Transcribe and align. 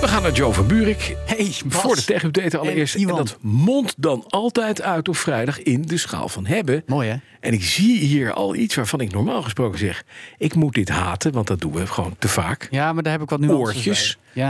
We 0.00 0.08
gaan 0.08 0.22
naar 0.22 0.32
Joe 0.32 0.52
van 0.52 0.66
Buurik. 0.66 1.16
Hey, 1.26 1.52
Bas. 1.64 1.80
Voor 1.80 1.96
de 1.96 2.04
tech-update 2.04 2.58
allereerst. 2.58 2.94
En 2.94 3.06
dat 3.06 3.38
mondt 3.40 3.94
dan 3.96 4.24
altijd 4.28 4.82
uit 4.82 5.08
op 5.08 5.16
vrijdag 5.16 5.62
in 5.62 5.82
de 5.82 5.96
schaal 5.96 6.28
van 6.28 6.46
hebben. 6.46 6.82
Mooi 6.86 7.08
hè? 7.08 7.16
En 7.40 7.52
ik 7.52 7.64
zie 7.64 7.98
hier 7.98 8.32
al 8.32 8.54
iets 8.54 8.74
waarvan 8.74 9.00
ik 9.00 9.12
normaal 9.12 9.42
gesproken 9.42 9.78
zeg... 9.78 10.04
ik 10.38 10.54
moet 10.54 10.74
dit 10.74 10.88
haten, 10.88 11.32
want 11.32 11.46
dat 11.46 11.60
doen 11.60 11.72
we 11.72 11.86
gewoon 11.86 12.16
te 12.18 12.28
vaak. 12.28 12.68
Ja, 12.70 12.92
maar 12.92 13.02
daar 13.02 13.12
heb 13.12 13.22
ik 13.22 13.30
wat 13.30 13.40
nuances 13.40 13.76
Oortjes. 13.76 14.18
bij. 14.34 14.42
Ja, 14.42 14.48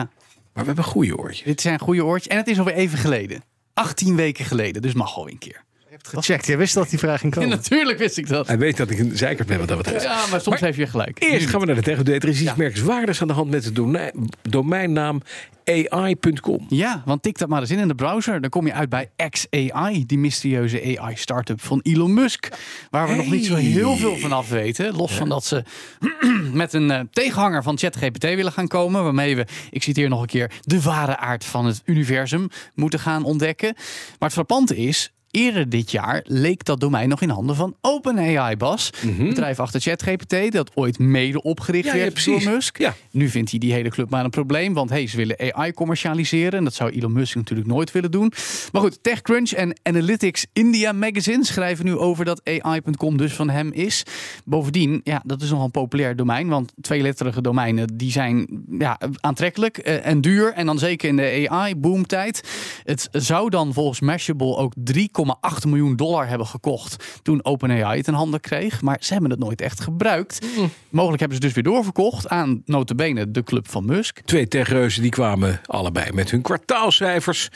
Maar 0.53 0.63
we 0.63 0.67
hebben 0.67 0.85
goede 0.85 1.17
oortjes. 1.19 1.45
dit 1.45 1.61
zijn 1.61 1.79
goede 1.79 2.05
oortjes. 2.05 2.33
En 2.33 2.37
het 2.39 2.49
is 2.49 2.59
alweer 2.59 2.75
even 2.75 2.99
geleden. 2.99 3.43
18 3.75 4.17
weken 4.17 4.45
geleden, 4.45 4.83
dus 4.83 4.93
mag 4.93 5.13
gewoon 5.13 5.29
een 5.29 5.39
keer. 5.39 5.65
Gecheckt, 5.99 6.47
jij 6.47 6.59
wist 6.59 6.75
dat 6.75 6.91
die 6.91 6.99
vraag 6.99 7.21
ging 7.21 7.35
Ja, 7.35 7.41
komen. 7.41 7.57
natuurlijk 7.57 7.99
wist 7.99 8.17
ik 8.19 8.29
dat. 8.29 8.47
Hij 8.47 8.59
weet 8.59 8.77
dat 8.77 8.91
ik 8.91 8.99
een 8.99 9.17
zeikert 9.17 9.49
ben 9.49 9.59
wat 9.59 9.69
dat 9.69 9.77
betreft. 9.77 10.05
Ja, 10.05 10.27
maar 10.31 10.41
soms 10.41 10.61
heeft 10.61 10.77
je 10.79 10.87
gelijk. 10.87 11.23
Eerst 11.23 11.47
gaan 11.49 11.61
we 11.61 11.67
naar 11.67 11.75
de 11.75 11.83
tech-update. 11.83 12.19
Er 12.19 12.29
is 12.29 12.41
iets 12.41 12.45
Ja. 12.51 12.55
merkwaardigs 12.57 13.21
aan 13.21 13.29
de 13.29 13.35
hand 13.35 13.51
met 13.51 13.65
de 13.65 13.73
domein- 13.73 14.29
domeinnaam 14.43 15.21
AI.com. 15.65 16.67
Ja, 16.69 17.03
want 17.05 17.23
tik 17.23 17.39
dat 17.39 17.49
maar 17.49 17.61
eens 17.61 17.71
in 17.71 17.79
in 17.79 17.89
de 17.89 17.95
browser. 17.95 18.41
Dan 18.41 18.51
kom 18.51 18.67
je 18.67 18.73
uit 18.73 18.89
bij 18.89 19.11
XAI, 19.31 20.07
die 20.07 20.19
mysterieuze 20.19 20.99
AI-startup 20.99 21.61
van 21.63 21.81
Elon 21.83 22.15
Musk. 22.15 22.49
Waar 22.91 23.09
we 23.09 23.15
nog 23.15 23.31
niet 23.31 23.47
zo 23.47 23.55
heel 23.55 23.97
veel 23.97 24.17
van 24.19 24.33
af 24.33 24.49
weten. 24.49 24.97
Los 24.97 25.13
van 25.13 25.29
dat 25.29 25.45
ze 25.45 25.63
met 26.53 26.73
een 26.73 26.91
eh, 26.91 27.01
tegenhanger 27.11 27.63
van 27.63 27.79
ChatGPT 27.79 28.23
willen 28.23 28.53
gaan 28.53 28.69
komen. 28.69 29.03
Waarmee 29.05 29.37
we, 29.37 29.47
ik 29.71 29.83
citeer 29.83 30.09
nog 30.09 30.21
een 30.21 30.27
keer, 30.27 30.51
de 30.61 30.81
ware 30.83 31.17
aard 31.17 31.45
van 31.45 31.67
het 31.67 31.83
universum 31.85 32.49
moeten 32.75 32.99
gaan 33.01 33.25
ontdekken. 33.25 33.73
Maar 33.77 34.29
het 34.29 34.33
frappante 34.33 34.77
is. 34.77 35.13
Eerder 35.31 35.69
dit 35.69 35.91
jaar 35.91 36.25
leek 36.25 36.65
dat 36.65 36.81
domein 36.81 37.09
nog 37.09 37.21
in 37.21 37.29
handen 37.29 37.57
van 37.57 37.75
OpenAI, 37.81 38.57
Bas. 38.57 38.91
Het 39.01 39.29
bedrijf 39.29 39.61
achter 39.61 39.81
ChatGPT, 39.81 40.53
dat 40.53 40.71
ooit 40.75 40.99
mede 40.99 41.43
opgericht 41.43 41.87
Ja, 41.87 41.95
werd 41.95 42.25
door 42.25 42.43
Musk. 42.43 42.79
Ja. 42.79 42.95
Nu 43.11 43.29
vindt 43.29 43.51
hij 43.51 43.59
die 43.59 43.73
hele 43.73 43.89
club 43.89 44.11
maar 44.11 44.25
een 44.25 44.31
probleem. 44.31 44.75
Want 44.75 44.91
hey, 44.91 45.07
ze 45.07 45.17
willen 45.17 45.55
AI 45.55 45.73
commercialiseren. 45.73 46.59
En 46.59 46.65
dat 46.65 46.75
zou 46.75 46.91
Elon 46.91 47.13
Musk 47.13 47.35
natuurlijk 47.35 47.69
nooit 47.69 47.93
willen 47.93 48.11
doen. 48.11 48.33
Maar 48.73 48.83
goed, 48.83 49.03
TechCrunch 49.03 49.51
en 49.51 49.79
Analytics 49.83 50.47
India 50.53 50.93
Magazine 50.93 51.45
schrijven 51.45 51.85
nu 51.85 51.97
over 51.97 52.25
dat 52.25 52.41
AI.com 52.63 53.17
dus 53.17 53.33
van 53.33 53.51
hem 53.51 53.73
is. 53.73 54.03
Bovendien, 54.45 55.01
ja, 55.05 55.23
dat 55.27 55.43
is 55.43 55.51
nogal 55.51 55.65
een 55.65 55.71
populair 55.71 56.17
domein. 56.17 56.49
Want 56.49 56.73
tweeletterige 56.81 57.43
domeinen 57.43 57.97
die 57.97 58.11
zijn 58.11 58.65
ja, 58.79 58.99
aantrekkelijk 59.21 59.79
eh, 59.79 60.07
en 60.07 60.21
duur. 60.21 60.53
En 60.53 60.67
dan 60.67 60.79
zeker 60.79 61.09
in 61.09 61.17
de 61.17 61.47
AI-boomtijd. 61.49 62.49
Het 62.85 63.09
zou 63.13 63.51
dan 63.51 63.73
volgens 63.73 64.01
Mashable 64.01 64.57
ook 64.57 64.73
3,8 64.93 65.20
miljoen 65.67 65.97
dollar 65.97 66.29
hebben 66.29 66.47
gekocht. 66.47 67.21
Toen 67.23 67.45
OpenAI 67.45 67.97
het 67.97 68.07
in 68.07 68.15
handen 68.15 68.41
kreeg. 68.41 68.83
Maar 68.83 68.97
ze 69.01 69.13
hebben 69.13 69.31
het 69.31 69.41
nooit 69.41 69.61
echt 69.61 69.81
gebruikt. 69.81 70.47
Mogelijk 70.89 71.21
hebben 71.21 71.39
ze 71.39 71.45
dus 71.45 71.55
weer 71.55 71.65
doorverkocht 71.65 72.29
aan 72.29 72.63
notabene 72.65 73.31
de 73.31 73.43
club 73.43 73.69
van 73.69 73.85
Musk. 73.85 74.21
Twee 74.25 74.49
techreuzen 74.49 75.03
die 75.03 75.11
kwamen 75.11 75.61
allebei 75.65 76.13
met 76.13 76.31
hun 76.31 76.43
kwartaalcijfers. 76.43 77.49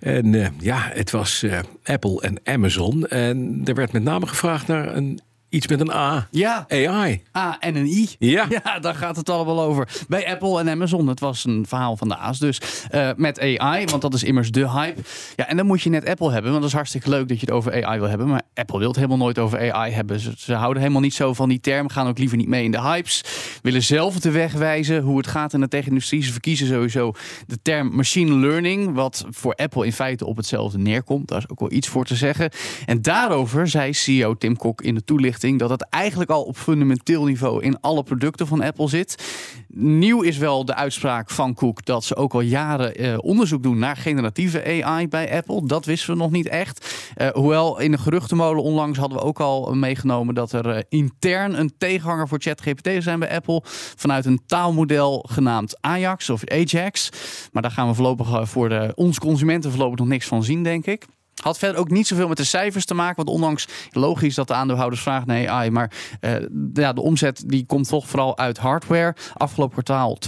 En 0.00 0.34
eh, 0.34 0.48
ja, 0.58 0.90
het 0.92 1.10
was 1.10 1.42
eh, 1.42 1.58
Apple 1.84 2.20
en 2.20 2.40
Amazon. 2.44 3.06
En 3.06 3.60
er 3.64 3.74
werd 3.74 3.92
met 3.92 4.02
name 4.02 4.26
gevraagd 4.26 4.66
naar 4.66 4.96
een, 4.96 5.20
iets 5.56 5.66
met 5.66 5.80
een 5.80 5.90
A. 5.90 6.28
Ja, 6.30 6.64
AI. 6.68 7.22
A 7.36 7.56
en 7.60 7.76
een 7.76 7.86
I. 7.86 8.08
Ja. 8.18 8.46
ja, 8.64 8.78
daar 8.78 8.94
gaat 8.94 9.16
het 9.16 9.30
allemaal 9.30 9.60
over. 9.60 9.88
Bij 10.08 10.30
Apple 10.30 10.60
en 10.60 10.68
Amazon, 10.68 11.06
het 11.06 11.20
was 11.20 11.44
een 11.44 11.64
verhaal 11.68 11.96
van 11.96 12.08
de 12.08 12.16
A's 12.16 12.38
dus. 12.38 12.60
eh, 12.90 13.10
met 13.16 13.40
AI, 13.40 13.84
want 13.84 14.02
dat 14.02 14.14
is 14.14 14.22
immers 14.22 14.50
de 14.50 14.70
hype. 14.70 15.00
Ja, 15.36 15.48
en 15.48 15.56
dan 15.56 15.66
moet 15.66 15.82
je 15.82 15.90
net 15.90 16.08
Apple 16.08 16.32
hebben, 16.32 16.50
want 16.50 16.60
dat 16.62 16.70
is 16.70 16.76
hartstikke 16.76 17.10
leuk 17.10 17.28
dat 17.28 17.40
je 17.40 17.46
het 17.46 17.54
over 17.54 17.84
AI 17.84 17.98
wil 17.98 18.08
hebben. 18.08 18.28
Maar 18.28 18.42
Apple 18.54 18.78
wil 18.78 18.86
het 18.86 18.96
helemaal 18.96 19.16
nooit 19.16 19.38
over 19.38 19.72
AI 19.72 19.92
hebben. 19.92 20.20
Ze, 20.20 20.32
ze 20.36 20.54
houden 20.54 20.82
helemaal 20.82 21.02
niet 21.02 21.14
zo 21.14 21.34
van 21.34 21.48
die 21.48 21.60
term, 21.60 21.88
gaan 21.88 22.06
ook 22.06 22.18
liever 22.18 22.36
niet 22.36 22.48
mee 22.48 22.64
in 22.64 22.70
de 22.70 22.80
hypes. 22.80 23.24
Willen 23.62 23.82
zelf 23.82 24.20
de 24.20 24.30
weg 24.30 24.52
wijzen 24.52 25.02
hoe 25.02 25.16
het 25.16 25.26
gaat 25.26 25.52
in 25.52 25.60
de 25.60 25.68
tech-industrie. 25.68 26.22
Ze 26.22 26.32
verkiezen 26.32 26.66
sowieso 26.66 27.12
de 27.46 27.58
term 27.62 27.96
machine 27.96 28.34
learning, 28.34 28.94
wat 28.94 29.26
voor 29.30 29.54
Apple 29.54 29.84
in 29.84 29.92
feite 29.92 30.26
op 30.26 30.36
hetzelfde 30.36 30.78
neerkomt. 30.78 31.28
Daar 31.28 31.38
is 31.38 31.48
ook 31.48 31.60
wel 31.60 31.72
iets 31.72 31.88
voor 31.88 32.04
te 32.04 32.14
zeggen. 32.14 32.50
En 32.86 33.02
daarover 33.02 33.68
zei 33.68 33.92
CEO 33.92 34.34
Tim 34.34 34.56
Cook 34.56 34.82
in 34.82 34.94
de 34.94 35.04
toelichting 35.04 35.45
dat 35.54 35.70
het 35.70 35.88
eigenlijk 35.88 36.30
al 36.30 36.42
op 36.42 36.56
fundamenteel 36.56 37.24
niveau 37.24 37.62
in 37.62 37.80
alle 37.80 38.02
producten 38.02 38.46
van 38.46 38.62
Apple 38.62 38.88
zit. 38.88 39.24
Nieuw 39.68 40.22
is 40.22 40.38
wel 40.38 40.64
de 40.64 40.74
uitspraak 40.74 41.30
van 41.30 41.54
Cook 41.54 41.84
dat 41.84 42.04
ze 42.04 42.16
ook 42.16 42.34
al 42.34 42.40
jaren 42.40 42.94
eh, 42.94 43.18
onderzoek 43.20 43.62
doen 43.62 43.78
naar 43.78 43.96
generatieve 43.96 44.82
AI 44.82 45.08
bij 45.08 45.36
Apple. 45.36 45.66
Dat 45.66 45.84
wisten 45.84 46.10
we 46.10 46.20
nog 46.20 46.30
niet 46.30 46.48
echt. 46.48 47.10
Eh, 47.14 47.28
hoewel 47.28 47.80
in 47.80 47.90
de 47.90 47.98
geruchtenmolen 47.98 48.62
onlangs 48.62 48.98
hadden 48.98 49.18
we 49.18 49.24
ook 49.24 49.40
al 49.40 49.74
meegenomen 49.74 50.34
dat 50.34 50.52
er 50.52 50.70
eh, 50.70 50.82
intern 50.88 51.58
een 51.58 51.72
tegenhanger 51.78 52.28
voor 52.28 52.38
ChatGPT 52.40 52.88
zijn 52.98 53.18
bij 53.18 53.34
Apple. 53.34 53.62
Vanuit 53.96 54.24
een 54.24 54.40
taalmodel 54.46 55.24
genaamd 55.28 55.76
Ajax 55.80 56.30
of 56.30 56.44
Ajax. 56.44 57.10
Maar 57.52 57.62
daar 57.62 57.70
gaan 57.70 57.88
we 57.88 57.94
voorlopig 57.94 58.32
eh, 58.32 58.46
voor 58.46 58.68
de, 58.68 58.92
ons 58.94 59.18
consumenten 59.18 59.70
voorlopig 59.70 59.98
nog 59.98 60.08
niks 60.08 60.26
van 60.26 60.44
zien, 60.44 60.62
denk 60.62 60.86
ik. 60.86 61.06
Had 61.42 61.58
verder 61.58 61.80
ook 61.80 61.90
niet 61.90 62.06
zoveel 62.06 62.28
met 62.28 62.36
de 62.36 62.44
cijfers 62.44 62.84
te 62.84 62.94
maken. 62.94 63.16
Want 63.16 63.28
ondanks 63.28 63.68
logisch 63.90 64.34
dat 64.34 64.48
de 64.48 64.54
aandeelhouders 64.54 65.02
vragen 65.02 65.48
AI. 65.48 65.70
Maar 65.70 65.90
eh, 66.20 66.34
ja, 66.74 66.92
de 66.92 67.00
omzet 67.00 67.42
die 67.46 67.66
komt 67.66 67.88
toch 67.88 68.08
vooral 68.08 68.38
uit 68.38 68.58
hardware. 68.58 69.14
Afgelopen 69.34 69.72
kwartaal 69.72 70.18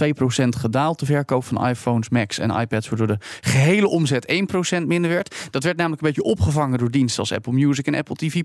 2% 0.43 0.47
gedaald. 0.49 0.99
De 0.99 1.05
verkoop 1.05 1.43
van 1.43 1.67
iPhones, 1.67 2.09
Macs 2.09 2.39
en 2.39 2.49
iPads. 2.49 2.89
Waardoor 2.89 3.07
de 3.07 3.17
gehele 3.41 3.87
omzet 3.87 4.33
1% 4.81 4.85
minder 4.85 5.11
werd. 5.11 5.35
Dat 5.51 5.63
werd 5.63 5.77
namelijk 5.77 6.01
een 6.01 6.07
beetje 6.07 6.23
opgevangen 6.23 6.77
door 6.79 6.91
diensten 6.91 7.19
als 7.19 7.33
Apple 7.33 7.53
Music 7.53 7.87
en 7.87 7.95
Apple 7.95 8.15
TV+. 8.15 8.43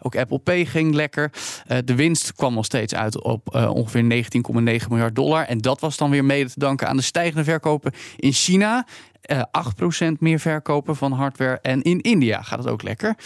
Ook 0.00 0.16
Apple 0.16 0.38
Pay 0.38 0.64
ging 0.64 0.94
lekker. 0.94 1.32
Eh, 1.66 1.78
de 1.84 1.94
winst 1.94 2.32
kwam 2.34 2.54
nog 2.54 2.64
steeds 2.64 2.94
uit 2.94 3.22
op 3.22 3.54
eh, 3.54 3.70
ongeveer 3.70 4.24
19,9 4.82 4.88
miljard 4.88 5.14
dollar. 5.14 5.44
En 5.44 5.58
dat 5.58 5.80
was 5.80 5.96
dan 5.96 6.10
weer 6.10 6.24
mede 6.24 6.50
te 6.50 6.58
danken 6.58 6.88
aan 6.88 6.96
de 6.96 7.02
stijgende 7.02 7.44
verkopen 7.44 7.92
in 8.16 8.32
China. 8.32 8.86
Eh 9.22 9.42
8% 9.50 10.18
meer 10.18 10.38
verkopen 10.38 10.96
van 10.96 11.12
hardware. 11.12 11.58
En 11.62 11.82
in 11.82 12.00
India 12.00 12.42
gaat 12.42 12.58
het 12.58 12.68
ook 12.68 12.82
lekker. 12.82 13.16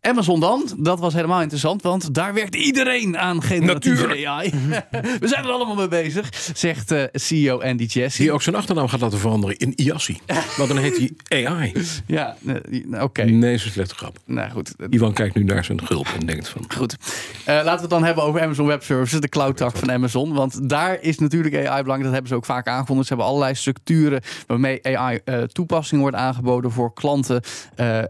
Amazon 0.00 0.40
dan, 0.40 0.68
dat 0.76 0.98
was 0.98 1.14
helemaal 1.14 1.40
interessant, 1.40 1.82
want 1.82 2.14
daar 2.14 2.34
werkt 2.34 2.54
iedereen 2.54 3.18
aan 3.18 3.42
generatieve 3.42 4.26
AI. 4.26 4.50
We 5.20 5.28
zijn 5.28 5.44
er 5.44 5.50
allemaal 5.50 5.74
mee 5.74 5.88
bezig, 5.88 6.52
zegt 6.54 6.90
eh, 6.90 7.02
CEO 7.12 7.60
Andy 7.60 7.84
Jassy. 7.84 8.22
Die 8.22 8.32
ook 8.32 8.42
zijn 8.42 8.56
achternaam 8.56 8.88
gaat 8.88 9.00
laten 9.00 9.18
veranderen 9.18 9.56
in 9.56 9.72
IASSI. 9.76 10.18
Want 10.56 10.68
dan 10.68 10.78
heet 10.78 11.12
hij 11.26 11.46
AI. 11.46 11.72
Ja, 12.06 12.36
eh, 12.46 13.02
oké. 13.02 13.24
Nee, 13.24 13.58
zo'n 13.58 13.70
slechte 13.70 13.94
grap. 13.94 14.18
Nou 14.24 14.50
goed, 14.50 14.74
Ivan 14.90 15.12
kijkt 15.12 15.34
nu 15.34 15.44
naar 15.44 15.64
zijn 15.64 15.86
gulp 15.86 16.06
en 16.20 16.26
denkt 16.26 16.48
van... 16.48 16.64
Goed. 16.68 16.96
Eh, 17.44 17.54
laten 17.54 17.74
we 17.74 17.80
het 17.80 17.90
dan 17.90 18.04
hebben 18.04 18.24
over 18.24 18.40
Amazon 18.40 18.66
Web 18.66 18.82
Services, 18.82 19.20
de 19.20 19.28
cloud 19.28 19.56
tak 19.56 19.76
van 19.76 19.92
Amazon. 19.92 20.32
Want 20.34 20.68
daar 20.68 20.98
is 21.00 21.18
natuurlijk 21.18 21.54
AI 21.54 21.62
belangrijk. 21.62 22.02
Dat 22.02 22.12
hebben 22.12 22.28
ze 22.28 22.34
ook 22.34 22.44
vaak 22.44 22.66
aangevonden. 22.66 23.04
Ze 23.04 23.14
hebben 23.14 23.30
allerlei 23.30 23.54
structuren 23.54 24.20
waarmee 24.46 24.98
AI-toepassing 24.98 26.00
wordt 26.00 26.16
aangeboden 26.16 26.70
voor 26.70 26.92
klanten. 26.92 27.42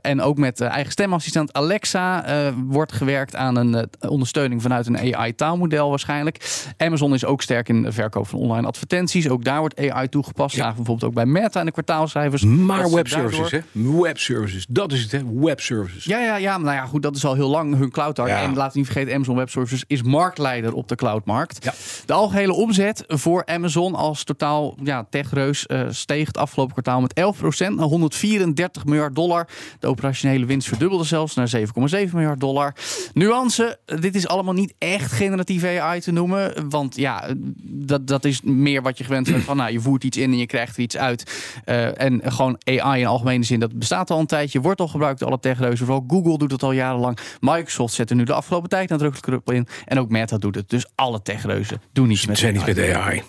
En 0.03 0.21
ook 0.21 0.39
met 0.39 0.61
eigen 0.61 0.93
stemassistent 0.93 1.53
Alexa 1.53 1.78
eh, 1.85 2.53
wordt 2.67 2.93
gewerkt 2.93 3.37
aan 3.37 3.57
een 3.57 3.75
eh, 3.75 4.11
ondersteuning 4.11 4.63
vanuit 4.63 4.87
een 4.87 5.15
AI-taalmodel 5.15 5.89
waarschijnlijk. 5.89 6.65
Amazon 6.77 7.15
is 7.15 7.25
ook 7.25 7.43
sterk 7.43 7.69
in 7.69 7.83
de 7.83 7.93
verkoop 7.93 8.29
van 8.29 8.39
online 8.39 8.67
advertenties. 8.67 9.29
Ook 9.29 9.45
daar 9.45 9.59
wordt 9.59 9.91
AI 9.91 10.09
toegepast. 10.09 10.55
Zagen 10.55 10.71
we 10.71 10.77
bijvoorbeeld 10.77 11.11
ook 11.11 11.15
bij 11.15 11.27
Meta 11.27 11.61
in 11.61 11.67
de 11.67 11.73
kwartaalcijfers. 11.73 12.45
Maar 12.45 12.91
webservices, 12.91 13.51
hè? 13.51 13.61
Webservices, 14.01 14.67
dat 14.69 14.93
is 14.93 15.03
het, 15.03 15.13
hè? 15.13 15.21
Webservices. 15.35 16.05
ja, 16.05 16.19
ja, 16.19 16.37
ja, 16.37 16.53
maar 16.59 16.75
nou 16.75 16.77
ja, 16.77 16.87
goed, 16.87 17.03
dat 17.03 17.17
is 17.17 17.25
al 17.25 17.35
heel 17.35 17.49
lang 17.49 17.77
hun 17.77 17.91
cloud 17.91 18.17
Ja. 18.17 18.27
En 18.27 18.55
laten 18.55 18.73
we 18.73 18.79
niet 18.79 18.87
vergeten, 18.87 19.15
Amazon 19.15 19.37
Web 19.37 19.51
Services 19.51 19.85
is 19.87 20.03
marktleider 20.03 20.75
op 20.75 20.89
de 20.89 20.95
cloudmarkt. 20.95 21.65
Ja. 21.65 21.73
De 22.07 22.13
algehele 22.13 22.53
omzet 22.53 23.05
voor 23.07 23.47
Amazon 23.47 23.95
als 23.95 24.25
totaal 24.25 24.77
ja, 24.83 25.07
techreus 25.11 25.67
eh, 25.67 25.81
steeg 25.91 26.27
het 26.27 26.37
afgelopen 26.37 26.73
kwartaal 26.73 27.01
met 27.01 27.21
11% 27.21 27.69
naar 27.69 27.87
134 27.87 28.85
miljard 28.85 29.15
dollar. 29.15 29.49
De 29.79 29.87
operationele 29.87 30.47
winst 30.47 30.69
verdubbelde 30.69 31.05
zelfs 31.05 31.35
naar 31.35 31.49
7,7 31.69 32.13
miljard 32.13 32.41
dollar. 32.41 32.75
Nuance, 33.15 33.79
dit 34.01 34.15
is 34.15 34.29
allemaal 34.29 34.55
niet 34.55 34.75
echt 34.79 35.13
generatieve 35.13 35.81
AI 35.81 36.01
te 36.01 36.13
noemen, 36.13 36.69
want 36.69 36.97
ja, 36.97 37.35
dat, 37.63 38.07
dat 38.07 38.25
is 38.25 38.41
meer 38.43 38.83
wat 38.83 38.99
je 38.99 39.05
gewend 39.05 39.31
bent 39.31 39.45
van, 39.45 39.57
nou, 39.57 39.73
je 39.73 39.81
voert 39.81 40.05
iets 40.05 40.17
in 40.17 40.33
en 40.33 40.39
je 40.39 40.47
krijgt 40.47 40.77
er 40.77 40.83
iets 40.83 40.97
uit. 40.97 41.53
Eh, 41.65 42.01
en 42.01 42.21
gewoon 42.25 42.59
AI 42.65 43.01
in 43.01 43.07
algemene 43.07 43.45
zin, 43.45 43.61
dat 43.61 43.79
bestaat 43.79 44.11
al 44.11 44.21
een 44.21 44.27
tijdje, 44.27 44.61
wordt 44.61 44.81
al 44.81 44.89
gebruikt 44.89 45.19
door 45.19 45.29
alle 45.29 45.41
techreuzen. 45.41 45.87
Vooral 45.87 46.05
Google 46.09 46.39
doet 46.39 46.53
het 46.53 46.63
al 46.63 46.73
jarenlang. 46.73 47.19
Microsoft 47.41 47.95
zet 47.95 48.11
er 48.11 48.17
nu 48.17 48.25
de 48.25 48.33
afgelopen 48.33 48.69
tijd 48.69 48.89
nadrukkelijk 48.89 49.47
op 49.47 49.55
in. 49.55 49.67
En 49.85 49.99
ook 49.99 50.09
Meta 50.09 50.39
doet 50.39 50.55
het. 50.55 50.71
Dus 50.71 50.87
alle 50.95 51.23
techreuzen 51.23 51.81
doen 51.93 52.11
iets 52.11 52.27
met 52.27 52.39
zijn 52.39 52.53
niet 52.53 52.63
AI. 52.63 52.75
met 52.75 52.95
AI. 52.95 53.23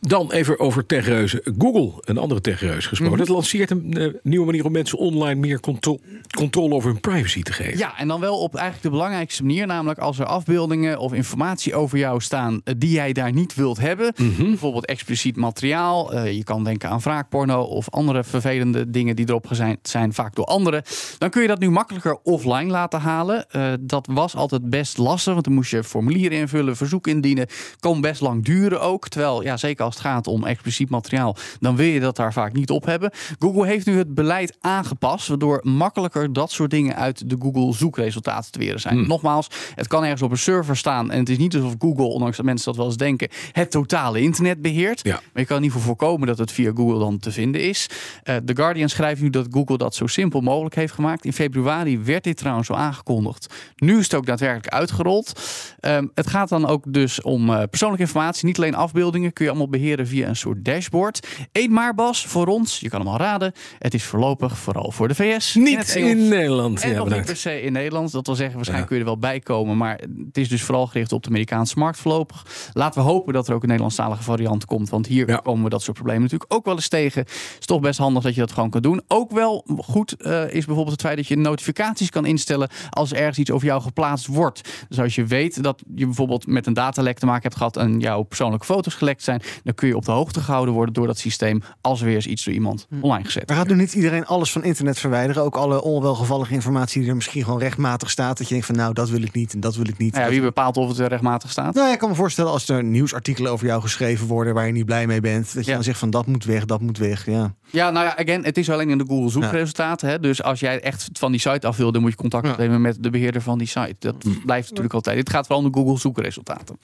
Dan 0.00 0.32
even 0.32 0.58
over 0.60 0.86
techreuzen. 0.86 1.40
Google, 1.58 1.92
een 2.00 2.18
andere 2.18 2.40
techreus 2.40 2.86
gesproken. 2.86 3.12
Mhm. 3.16 3.22
Het 3.24 3.32
lanceert 3.34 3.70
een 3.70 3.92
eh, 3.96 4.08
nieuwe 4.22 4.46
manier 4.46 4.64
om 4.64 4.72
mensen 4.72 4.98
online 4.98 5.40
meer 5.40 5.60
contro- 5.60 5.98
controle 6.36 6.74
over 6.74 6.90
hun 6.90 7.00
privacy 7.00 7.42
te 7.42 7.52
geven. 7.52 7.78
Ja, 7.78 7.98
en 7.98 8.08
dan 8.08 8.20
wel 8.20 8.38
op 8.38 8.54
eigenlijk 8.54 8.84
de 8.84 8.90
belangrijkste 8.90 9.42
manier. 9.42 9.66
Namelijk 9.66 9.98
als 9.98 10.18
er 10.18 10.24
afbeeldingen 10.26 10.98
of 10.98 11.12
informatie 11.12 11.74
over 11.74 11.98
jou 11.98 12.20
staan 12.20 12.60
eh, 12.64 12.74
die 12.78 12.90
jij 12.90 13.12
daar 13.12 13.32
niet 13.32 13.54
wilt 13.54 13.78
hebben. 13.80 14.12
Bijvoorbeeld 14.38 14.86
expliciet 14.86 15.36
materiaal. 15.36 16.12
eh, 16.12 16.32
je 16.36 16.44
kan 16.44 16.64
denken 16.64 16.88
aan 16.88 17.00
wraakporno 17.00 17.62
of 17.62 17.90
andere 17.90 18.24
vervelende 18.24 18.90
dingen 18.90 19.16
die 19.16 19.28
erop 19.28 19.46
gezet 19.46 19.78
zijn, 19.82 20.12
vaak 20.14 20.34
door 20.34 20.44
anderen. 20.44 20.82
Dan 21.18 21.30
kun 21.30 21.42
je 21.42 21.48
dat 21.48 21.58
nu 21.60 21.70
makkelijker 21.70 22.18
offline 22.22 22.70
laten 22.70 23.00
halen. 23.00 23.46
Dat 23.80 24.08
was 24.10 24.36
altijd 24.36 24.70
best 24.70 24.98
lastig, 24.98 25.32
want 25.32 25.44
dan 25.44 25.54
moest 25.54 25.70
je 25.70 25.84
formulieren 25.84 26.38
invullen, 26.38 26.76
verzoek 26.76 27.06
indienen. 27.06 27.46
Kon 27.80 28.00
best 28.00 28.20
lang 28.20 28.44
duren 28.44 28.80
ook. 28.80 29.08
Terwijl, 29.08 29.42
ja, 29.42 29.56
zeker 29.56 29.84
als 29.84 29.89
het 29.90 30.00
gaat 30.00 30.26
om 30.26 30.44
expliciet 30.44 30.90
materiaal, 30.90 31.36
dan 31.60 31.76
wil 31.76 31.86
je 31.86 32.00
dat 32.00 32.16
daar 32.16 32.32
vaak 32.32 32.52
niet 32.52 32.70
op 32.70 32.84
hebben. 32.84 33.10
Google 33.38 33.66
heeft 33.66 33.86
nu 33.86 33.98
het 33.98 34.14
beleid 34.14 34.56
aangepast, 34.60 35.28
waardoor 35.28 35.60
makkelijker 35.62 36.32
dat 36.32 36.50
soort 36.50 36.70
dingen 36.70 36.96
uit 36.96 37.30
de 37.30 37.36
Google 37.38 37.72
zoekresultaten 37.72 38.52
te 38.52 38.58
weren 38.58 38.80
zijn. 38.80 39.06
Nogmaals, 39.06 39.48
het 39.74 39.86
kan 39.86 40.02
ergens 40.02 40.22
op 40.22 40.30
een 40.30 40.38
server 40.38 40.76
staan 40.76 41.10
en 41.10 41.18
het 41.18 41.28
is 41.28 41.38
niet 41.38 41.54
alsof 41.54 41.74
Google, 41.78 42.04
ondanks 42.04 42.36
dat 42.36 42.46
mensen 42.46 42.66
dat 42.66 42.76
wel 42.76 42.86
eens 42.86 42.96
denken, 42.96 43.28
het 43.52 43.70
totale 43.70 44.20
internet 44.20 44.62
beheert. 44.62 45.00
Ja. 45.02 45.12
Maar 45.12 45.42
je 45.42 45.44
kan 45.44 45.56
in 45.56 45.62
ieder 45.62 45.78
geval 45.78 45.96
voorkomen 45.96 46.26
dat 46.26 46.38
het 46.38 46.52
via 46.52 46.70
Google 46.74 46.98
dan 46.98 47.18
te 47.18 47.32
vinden 47.32 47.62
is. 47.62 47.86
Eh, 48.22 48.36
The 48.36 48.56
Guardian 48.56 48.88
schrijft 48.88 49.22
nu 49.22 49.30
dat 49.30 49.46
Google 49.50 49.76
dat 49.76 49.94
zo 49.94 50.06
simpel 50.06 50.40
mogelijk 50.40 50.74
heeft 50.74 50.92
gemaakt. 50.92 51.24
In 51.24 51.32
februari 51.32 51.98
werd 51.98 52.24
dit 52.24 52.36
trouwens 52.36 52.70
al 52.70 52.76
aangekondigd. 52.76 53.54
Nu 53.76 53.98
is 53.98 54.04
het 54.04 54.14
ook 54.14 54.26
daadwerkelijk 54.26 54.74
uitgerold. 54.74 55.40
Ehm, 55.80 56.06
het 56.14 56.26
gaat 56.26 56.48
dan 56.48 56.66
ook 56.66 56.92
dus 56.92 57.22
om 57.22 57.50
eh, 57.50 57.62
persoonlijke 57.70 58.04
informatie. 58.04 58.46
Niet 58.46 58.56
alleen 58.56 58.74
afbeeldingen 58.74 59.32
kun 59.32 59.44
je 59.44 59.50
allemaal 59.50 59.68
beheren 59.80 60.06
via 60.06 60.28
een 60.28 60.36
soort 60.36 60.64
dashboard. 60.64 61.26
Eén 61.52 61.72
maar 61.72 61.94
Bas, 61.94 62.26
voor 62.26 62.46
ons, 62.46 62.80
je 62.80 62.88
kan 62.88 63.00
hem 63.00 63.08
al 63.08 63.16
raden. 63.18 63.52
Het 63.78 63.94
is 63.94 64.04
voorlopig 64.04 64.58
vooral 64.58 64.90
voor 64.92 65.08
de 65.08 65.14
VS. 65.14 65.54
Niet 65.54 65.94
in 65.94 66.28
Nederland. 66.28 66.80
En 66.82 66.90
Ja, 66.90 66.96
nog 66.96 67.10
niet 67.10 67.24
per 67.24 67.36
se 67.36 67.62
in 67.62 67.72
Nederland. 67.72 68.12
Dat 68.12 68.26
wil 68.26 68.34
zeggen, 68.34 68.54
waarschijnlijk 68.56 68.90
Ja. 68.90 68.96
kun 68.96 69.06
je 69.06 69.10
er 69.12 69.20
wel 69.20 69.30
bij 69.30 69.40
komen. 69.40 69.76
Maar 69.76 69.98
het 70.26 70.36
is 70.38 70.48
dus 70.48 70.62
vooral 70.62 70.86
gericht 70.86 71.12
op 71.12 71.22
de 71.22 71.28
Amerikaanse 71.28 71.78
markt 71.78 71.98
voorlopig. 71.98 72.46
Laten 72.72 73.02
we 73.02 73.08
hopen 73.08 73.32
dat 73.32 73.48
er 73.48 73.54
ook 73.54 73.60
een 73.62 73.66
Nederlandstalige 73.68 74.22
variant 74.22 74.64
komt. 74.64 74.88
Want 74.90 75.06
hier 75.06 75.28
Ja. 75.28 75.36
komen 75.36 75.64
we 75.64 75.70
dat 75.70 75.82
soort 75.82 75.96
problemen 75.96 76.22
natuurlijk 76.22 76.52
ook 76.52 76.64
wel 76.64 76.74
eens 76.74 76.88
tegen. 76.88 77.20
Het 77.20 77.56
is 77.60 77.66
toch 77.66 77.80
best 77.80 77.98
handig 77.98 78.22
dat 78.22 78.34
je 78.34 78.40
dat 78.40 78.52
gewoon 78.52 78.70
kan 78.70 78.82
doen. 78.82 79.02
Ook 79.08 79.30
wel 79.30 79.64
goed 79.78 80.12
eh, 80.22 80.42
is 80.42 80.64
bijvoorbeeld 80.64 80.90
het 80.90 81.00
feit 81.00 81.16
dat 81.16 81.26
je 81.26 81.36
notificaties 81.36 82.10
kan 82.10 82.26
instellen 82.26 82.68
als 82.90 83.10
er 83.12 83.16
ergens 83.18 83.38
iets 83.38 83.50
over 83.50 83.66
jou 83.66 83.82
geplaatst 83.82 84.26
wordt. 84.26 84.68
Dus 84.88 85.00
als 85.00 85.14
je 85.14 85.24
weet 85.24 85.62
dat 85.62 85.82
je 85.94 86.04
bijvoorbeeld 86.04 86.46
met 86.46 86.66
een 86.66 86.74
datalek 86.74 87.18
te 87.18 87.26
maken 87.26 87.42
hebt 87.42 87.56
gehad 87.56 87.76
en 87.76 87.98
jouw 88.00 88.22
persoonlijke 88.22 88.66
foto's 88.66 88.94
gelekt 88.94 89.22
zijn, 89.22 89.42
dan 89.70 89.78
kun 89.78 89.88
je 89.88 89.96
op 89.96 90.04
de 90.04 90.10
hoogte 90.10 90.40
gehouden 90.40 90.74
worden 90.74 90.94
door 90.94 91.06
dat 91.06 91.18
systeem 91.18 91.62
als 91.80 92.00
er 92.00 92.06
weer 92.06 92.14
eens 92.14 92.26
iets 92.26 92.44
door 92.44 92.54
iemand 92.54 92.86
online 93.00 93.24
gezet 93.24 93.48
Maar 93.48 93.56
gaat 93.56 93.68
nu 93.68 93.74
niet 93.74 93.92
iedereen 93.94 94.26
alles 94.26 94.52
van 94.52 94.64
internet 94.64 94.98
verwijderen? 94.98 95.42
Ook 95.42 95.56
alle 95.56 95.82
onwelgevallige 95.82 96.54
informatie 96.54 97.00
die 97.00 97.10
er 97.10 97.16
misschien 97.16 97.44
gewoon 97.44 97.58
rechtmatig 97.58 98.10
staat. 98.10 98.38
Dat 98.38 98.46
je 98.46 98.52
denkt 98.52 98.66
van 98.66 98.76
nou, 98.76 98.92
dat 98.94 99.08
wil 99.10 99.22
ik 99.22 99.32
niet 99.32 99.52
en 99.52 99.60
dat 99.60 99.76
wil 99.76 99.88
ik 99.88 99.98
niet. 99.98 100.12
Nou 100.12 100.24
ja, 100.24 100.30
wie 100.30 100.40
bepaalt 100.40 100.76
of 100.76 100.88
het 100.88 100.98
er 100.98 101.08
rechtmatig 101.08 101.50
staat? 101.50 101.74
Nou, 101.74 101.86
ja, 101.86 101.92
ik 101.92 101.98
kan 101.98 102.08
me 102.08 102.14
voorstellen 102.14 102.50
als 102.50 102.68
er 102.68 102.84
nieuwsartikelen 102.84 103.52
over 103.52 103.66
jou 103.66 103.80
geschreven 103.80 104.26
worden 104.26 104.54
waar 104.54 104.66
je 104.66 104.72
niet 104.72 104.84
blij 104.84 105.06
mee 105.06 105.20
bent. 105.20 105.54
Dat 105.54 105.64
je 105.64 105.68
Ja. 105.70 105.76
dan 105.76 105.84
zegt 105.84 105.98
van 105.98 106.10
dat 106.10 106.26
moet 106.26 106.44
weg, 106.44 106.64
dat 106.64 106.80
moet 106.80 106.98
weg. 106.98 107.26
Ja. 107.26 107.54
Ja, 107.70 107.90
nou 107.90 108.04
ja, 108.06 108.16
again, 108.18 108.44
het 108.44 108.58
is 108.58 108.70
alleen 108.70 108.90
in 108.90 108.98
de 108.98 109.04
Google 109.06 109.30
zoekresultaten. 109.30 110.08
Hè? 110.08 110.20
Dus 110.20 110.42
als 110.42 110.60
jij 110.60 110.80
echt 110.80 111.08
van 111.12 111.30
die 111.30 111.40
site 111.40 111.66
af 111.66 111.76
wil, 111.76 111.92
dan 111.92 112.00
moet 112.02 112.10
je 112.10 112.16
contact 112.16 112.46
Ja. 112.46 112.52
opnemen 112.52 112.80
met 112.80 112.96
de 113.02 113.10
beheerder 113.10 113.42
van 113.42 113.58
die 113.58 113.66
site. 113.68 113.94
Dat 113.98 114.16
blijft 114.46 114.68
natuurlijk 114.68 114.94
altijd. 114.94 115.16
Dit 115.16 115.30
gaat 115.30 115.46
vooral 115.46 115.64
om 115.64 115.72
de 115.72 115.78
Google 115.78 115.98
zoekresultaten. 115.98 116.78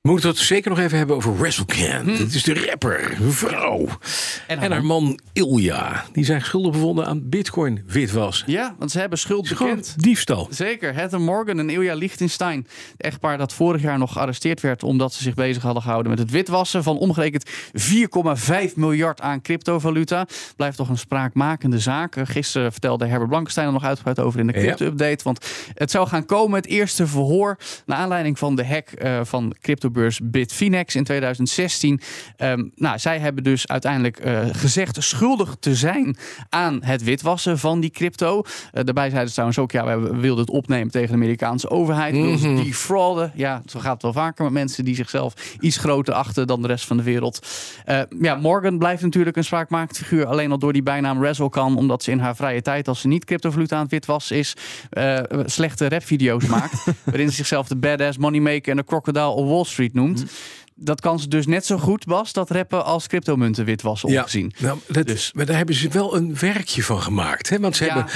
We 0.00 0.10
moeten 0.10 0.28
het 0.28 0.38
zeker 0.38 0.70
nog 0.70 0.78
even 0.78 0.98
hebben 0.98 1.16
over 1.16 1.38
WrestleCan. 1.38 2.02
Hm. 2.02 2.18
Dat 2.18 2.32
is 2.32 2.42
de 2.42 2.66
rapper, 2.66 3.16
een 3.20 3.32
vrouw. 3.32 3.86
En 4.46 4.58
haar 4.58 4.84
man 4.84 5.20
Ilja. 5.32 6.04
Die 6.12 6.24
zijn 6.24 6.40
schuldig 6.40 6.72
bevonden 6.72 7.06
aan 7.06 7.28
bitcoin 7.28 7.84
witwas. 7.86 8.42
Ja, 8.46 8.74
want 8.78 8.90
ze 8.90 8.98
hebben 8.98 9.18
schuld 9.18 9.48
bekend. 9.48 9.94
diefstal. 9.96 10.48
Zeker. 10.50 10.94
Heather 10.94 11.20
Morgan 11.20 11.58
en 11.58 11.70
Ilja 11.70 11.94
Lichtenstein. 11.94 12.66
Het 12.92 13.02
echtpaar 13.02 13.38
dat 13.38 13.52
vorig 13.52 13.82
jaar 13.82 13.98
nog 13.98 14.12
gearresteerd 14.12 14.60
werd 14.60 14.82
omdat 14.82 15.12
ze 15.12 15.22
zich 15.22 15.34
bezig 15.34 15.62
hadden 15.62 15.82
gehouden 15.82 16.10
met 16.10 16.20
het 16.20 16.30
witwassen 16.30 16.82
van 16.82 16.98
omgerekend 16.98 17.50
4,5 18.70 18.74
miljard 18.74 19.20
aan 19.20 19.42
cryptovaluta. 19.42 20.26
Blijft 20.56 20.76
toch 20.76 20.88
een 20.88 20.98
spraakmakende 20.98 21.78
zaak. 21.78 22.16
Gisteren 22.22 22.72
vertelde 22.72 23.06
Herbert 23.06 23.28
Blankenstein 23.28 23.66
er 23.66 23.72
nog 23.72 23.84
uitgebreid 23.84 24.20
over 24.20 24.40
in 24.40 24.46
de 24.46 24.52
crypto-update. 24.52 25.24
Want 25.24 25.46
het 25.74 25.90
zou 25.90 26.08
gaan 26.08 26.24
komen, 26.24 26.56
het 26.56 26.66
eerste 26.66 27.06
verhoor, 27.06 27.58
naar 27.86 27.98
aanleiding 27.98 28.38
van 28.38 28.54
de 28.54 28.66
hack 28.66 28.88
eh, 28.88 29.20
van 29.24 29.54
cryptobeurs 29.92 30.20
Bitfinex 30.22 30.94
in 30.94 31.04
2016. 31.04 32.00
Ehm, 32.36 32.68
nou, 32.74 32.98
zij 32.98 33.18
hebben 33.18 33.44
dus 33.44 33.68
uiteindelijk 33.68 34.18
eh, 34.18 34.40
gezegd 34.52 35.02
schuldig 35.02 35.56
te 35.60 35.74
zijn 35.74 36.16
aan 36.48 36.78
het 36.82 37.02
witwassen 37.02 37.58
van 37.58 37.80
die 37.80 37.90
crypto. 37.90 38.42
Eh, 38.72 38.84
daarbij 38.84 39.08
zeiden 39.08 39.28
ze 39.28 39.32
trouwens 39.32 39.58
ook, 39.58 39.72
ja, 39.72 40.00
we 40.00 40.16
wilden 40.16 40.44
het 40.44 40.54
opnemen 40.54 40.90
tegen 40.90 41.08
de 41.08 41.14
Amerikaanse 41.14 41.70
overheid. 41.70 42.14
Wilden 42.14 42.38
ze 42.38 42.54
defrauden. 42.64 43.32
Ja, 43.34 43.62
zo 43.66 43.80
gaat 43.80 43.92
het 43.92 44.02
wel 44.02 44.12
vaker 44.12 44.44
met 44.44 44.52
mensen 44.52 44.84
die 44.84 44.94
zichzelf 44.94 45.56
iets 45.60 45.76
groter 45.76 46.14
achten 46.14 46.46
dan 46.46 46.62
de 46.62 46.68
rest 46.68 46.86
van 46.86 46.96
de 46.96 47.02
wereld. 47.02 47.46
Eh, 47.84 48.00
ja, 48.20 48.34
Morgan 48.34 48.78
blijft 48.78 49.02
natuurlijk 49.02 49.36
een 49.36 49.44
spraakmakend 49.44 49.96
figuur. 49.96 50.26
Alleen 50.26 50.50
al 50.50 50.58
door 50.58 50.72
die 50.72 50.82
bijnaam 50.82 51.24
Razzle 51.24 51.48
omdat 51.50 52.02
ze 52.02 52.10
in 52.10 52.18
haar 52.18 52.36
vrije 52.36 52.62
tijd, 52.62 52.88
als 52.88 53.00
ze 53.00 53.08
niet 53.08 53.24
cryptovaluta 53.24 53.76
aan 53.76 53.82
het 53.82 53.90
witwassen 53.90 54.36
is, 54.36 54.56
eh, 54.90 55.18
slechte 55.44 55.88
rapvideo's 55.88 56.46
maakt. 56.46 56.84
waarin 57.04 57.28
ze 57.28 57.34
zichzelf 57.34 57.68
de 57.68 57.76
badass 57.76 58.18
moneymaker 58.18 58.70
en 58.70 58.76
de 58.76 58.84
crocodile 58.84 59.28
op 59.28 59.48
Wall 59.48 59.64
Street 59.64 59.79
noemt. 59.94 60.24
Dat 60.82 61.00
kan 61.00 61.18
ze 61.20 61.28
dus 61.28 61.46
net 61.46 61.66
zo 61.66 61.78
goed, 61.78 62.04
Bas, 62.06 62.32
dat 62.32 62.50
rappen 62.50 62.84
als 62.84 63.06
cryptomunten 63.06 63.64
witwassen 63.64 64.08
ongezien. 64.08 64.52
nou, 64.58 64.78
dat, 64.88 65.06
Dus- 65.06 65.32
maar 65.32 65.46
daar 65.46 65.56
hebben 65.56 65.74
ze 65.74 65.88
wel 65.88 66.16
een 66.16 66.36
werkje 66.40 66.82
van 66.82 67.02
gemaakt. 67.02 67.48
Hè? 67.48 67.58
Want 67.58 67.76
ze 67.76 67.84
Ja. 67.84 67.94
hebben 67.94 68.12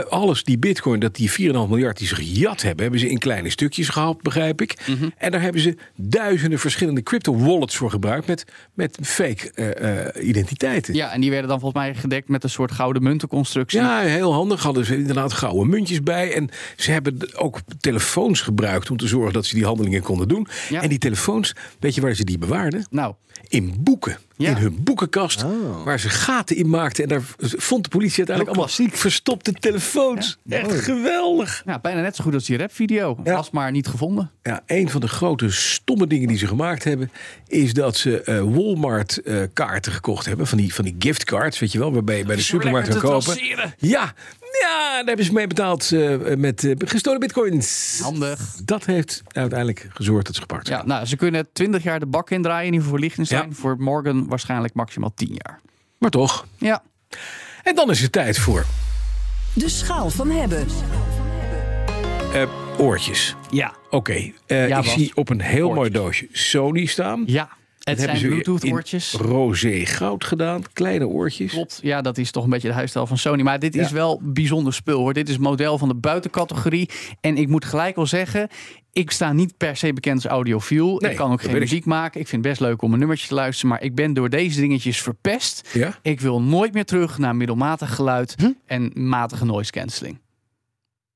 eh, 0.00 0.10
alles, 0.10 0.44
die 0.44 0.58
bitcoin, 0.58 1.00
dat 1.00 1.14
die 1.14 1.30
4,5 1.30 1.68
miljard 1.68 1.98
die 1.98 2.06
ze 2.06 2.14
gejat 2.14 2.62
hebben, 2.62 2.82
hebben 2.82 3.00
ze 3.00 3.08
in 3.10 3.18
kleine 3.18 3.50
stukjes 3.50 3.88
gehaald, 3.88 4.22
begrijp 4.22 4.60
ik. 4.62 4.76
Mhm. 4.86 5.08
En 5.16 5.30
daar 5.30 5.40
hebben 5.40 5.60
ze 5.60 5.76
duizenden 5.96 6.58
verschillende 6.58 7.02
crypto 7.02 7.36
wallets 7.36 7.76
voor 7.76 7.90
gebruikt 7.90 8.26
met, 8.26 8.44
met 8.74 8.98
fake 9.02 9.50
eh, 9.54 10.06
eh, 10.06 10.28
identiteiten. 10.28 10.94
Ja, 10.94 11.12
en 11.12 11.20
die 11.20 11.30
werden 11.30 11.48
dan 11.48 11.60
volgens 11.60 11.82
mij 11.82 11.94
gedekt 11.94 12.28
met 12.28 12.44
een 12.44 12.50
soort 12.50 12.72
gouden 12.72 13.02
muntenconstructie. 13.02 13.80
Ja, 13.80 14.00
heel 14.00 14.32
handig. 14.32 14.62
Hadden 14.62 14.84
ze 14.84 14.96
inderdaad 14.96 15.32
gouden 15.32 15.68
muntjes 15.68 16.02
bij. 16.02 16.34
En 16.34 16.50
ze 16.76 16.90
hebben 16.90 17.36
ook 17.38 17.60
telefoons 17.80 18.40
gebruikt 18.40 18.90
om 18.90 18.96
te 18.96 19.06
zorgen 19.06 19.32
dat 19.32 19.46
ze 19.46 19.54
die 19.54 19.64
handelingen 19.64 20.02
konden 20.02 20.28
doen. 20.28 20.46
Ja. 20.68 20.82
En 20.82 20.88
die 20.88 20.98
telefoons, 20.98 21.54
weet 21.80 21.94
je 21.94 22.00
waar 22.00 22.07
ze 22.14 22.24
die 22.24 22.38
bewaarden? 22.38 22.86
Nou, 22.90 23.14
In 23.48 23.74
boeken. 23.78 24.18
Ja. 24.36 24.50
In 24.50 24.56
hun 24.56 24.78
boekenkast. 24.82 25.44
Waar 25.84 26.00
ze 26.00 26.08
gaten 26.08 26.56
in 26.56 26.68
maakten. 26.70 27.02
En 27.02 27.08
daar 27.08 27.22
vond 27.38 27.84
de 27.84 27.88
politie 27.90 28.18
uiteindelijk 28.18 28.56
allemaal 28.56 28.90
verstopte 28.92 29.52
telefoons. 29.52 30.38
Echt 30.48 30.80
geweldig. 30.80 31.62
ja, 31.66 31.78
bijna 31.78 32.00
net 32.00 32.16
zo 32.16 32.24
goed 32.24 32.34
als 32.34 32.44
die 32.44 32.56
rapvideo. 32.58 33.18
Ja. 33.24 33.34
Was 33.34 33.50
maar 33.50 33.70
niet 33.70 33.86
gevonden. 33.86 34.30
Ja, 34.42 34.62
een 34.66 34.90
van 34.90 35.00
de 35.00 35.08
grote 35.08 35.50
stomme 35.50 36.06
dingen 36.06 36.28
die 36.28 36.38
ze 36.38 36.46
gemaakt 36.46 36.84
hebben, 36.84 37.10
is 37.46 37.72
dat 37.72 37.96
ze 37.96 38.22
eh, 38.22 38.40
Walmart 38.40 39.22
eh, 39.22 39.42
kaarten 39.52 39.92
gekocht 39.92 40.26
hebben. 40.26 40.46
Van 40.46 40.58
die, 40.58 40.74
van 40.74 40.84
die 40.84 40.96
giftcards, 40.98 41.58
weet 41.58 41.72
je 41.72 41.78
wel, 41.78 41.92
waarbij 41.92 42.18
je 42.18 42.24
bij 42.24 42.36
de 42.36 42.42
supermarkt 42.42 42.88
kan 42.88 43.00
kopen. 43.00 43.36
Ja, 43.78 44.14
ja, 44.62 44.96
daar 44.96 45.04
hebben 45.04 45.24
ze 45.24 45.32
mee 45.32 45.46
betaald 45.46 45.92
eh, 45.92 46.16
met 46.36 46.64
eh, 46.64 46.72
gestolen 46.78 47.20
bitcoins. 47.20 47.98
Handig. 48.02 48.40
Dat 48.64 48.84
heeft 48.84 49.22
uiteindelijk 49.28 49.86
gezorgd 49.92 50.26
dat 50.26 50.34
ze 50.34 50.40
gepakt 50.40 50.66
zijn. 50.66 50.78
Ja, 50.78 50.84
nou, 50.86 51.06
ze 51.06 51.16
kunnen 51.16 51.48
20 51.52 51.82
jaar 51.82 52.00
de 52.00 52.06
bak 52.06 52.30
indraaien, 52.30 52.66
in 52.66 52.72
ieder 52.72 52.84
geval 52.88 52.98
voor. 52.98 53.36
Ja. 53.36 53.46
Voor 53.50 53.76
Morgan 53.78 54.28
waarschijnlijk 54.28 54.74
maximaal 54.74 55.12
10 55.14 55.28
jaar. 55.32 55.60
Maar 55.98 56.10
toch. 56.10 56.46
Ja, 56.56 56.82
En 57.62 57.74
dan 57.74 57.90
is 57.90 58.00
het 58.00 58.12
tijd 58.12 58.38
voor 58.38 58.64
De 59.54 59.68
schaal 59.68 60.10
van 60.10 60.30
hebben. 60.30 60.66
eh, 62.32 62.48
oortjes. 62.78 63.34
ja, 63.50 63.74
Oké, 63.90 64.32
eh, 64.46 64.68
Ja, 64.68 64.78
ik 64.78 64.84
zie 64.84 65.12
op 65.14 65.28
een 65.28 65.40
heel 65.40 65.72
mooi 65.74 65.90
doosje 65.90 66.28
Sony 66.32 66.86
staan. 66.86 67.22
ja. 67.26 67.48
Het 67.88 67.98
zijn 67.98 68.10
hebben 68.10 68.28
ze 68.28 68.34
Bluetooth 68.42 68.64
in 68.64 68.72
oortjes. 68.72 69.12
roze 69.12 69.86
goud 69.86 70.24
gedaan. 70.24 70.62
Kleine 70.72 71.06
oortjes. 71.06 71.52
Klopt, 71.52 71.78
ja, 71.82 72.00
dat 72.00 72.18
is 72.18 72.30
toch 72.30 72.44
een 72.44 72.50
beetje 72.50 72.68
de 72.68 72.74
huisstijl 72.74 73.06
van 73.06 73.18
Sony. 73.18 73.42
Maar 73.42 73.58
dit 73.58 73.74
is 73.76 73.90
wel 73.90 74.20
bijzonder 74.22 74.72
spul 74.74 74.98
hoor. 74.98 75.12
Dit 75.12 75.28
is 75.28 75.38
model 75.38 75.78
van 75.78 75.88
de 75.88 75.94
buitencategorie. 75.94 76.88
En 77.20 77.36
ik 77.36 77.48
moet 77.48 77.64
gelijk 77.64 77.96
al 77.96 78.06
zeggen, 78.06 78.48
ik 78.92 79.10
sta 79.10 79.32
niet 79.32 79.56
per 79.56 79.76
se 79.76 79.92
bekend 79.92 80.16
als 80.16 80.32
audiofiel. 80.32 80.96
Nee, 80.98 81.10
ik 81.10 81.16
kan 81.16 81.32
ook 81.32 81.40
geen 81.42 81.54
ik. 81.54 81.58
muziek 81.60 81.84
maken. 81.84 82.20
Ik 82.20 82.28
vind 82.28 82.44
het 82.44 82.52
best 82.52 82.68
leuk 82.68 82.82
om 82.82 82.92
een 82.92 82.98
nummertje 82.98 83.26
te 83.28 83.34
luisteren. 83.34 83.70
Maar 83.70 83.82
ik 83.82 83.94
ben 83.94 84.12
door 84.12 84.28
deze 84.30 84.60
dingetjes 84.60 85.00
verpest. 85.02 85.68
Ja? 85.72 85.98
Ik 86.02 86.20
wil 86.20 86.42
nooit 86.42 86.72
meer 86.72 86.84
terug 86.84 87.18
naar 87.18 87.36
middelmatig 87.36 87.94
geluid 87.94 88.34
Hm? 88.38 88.50
en 88.66 88.90
matige 88.94 89.44
noise 89.44 89.70
cancelling. 89.72 90.18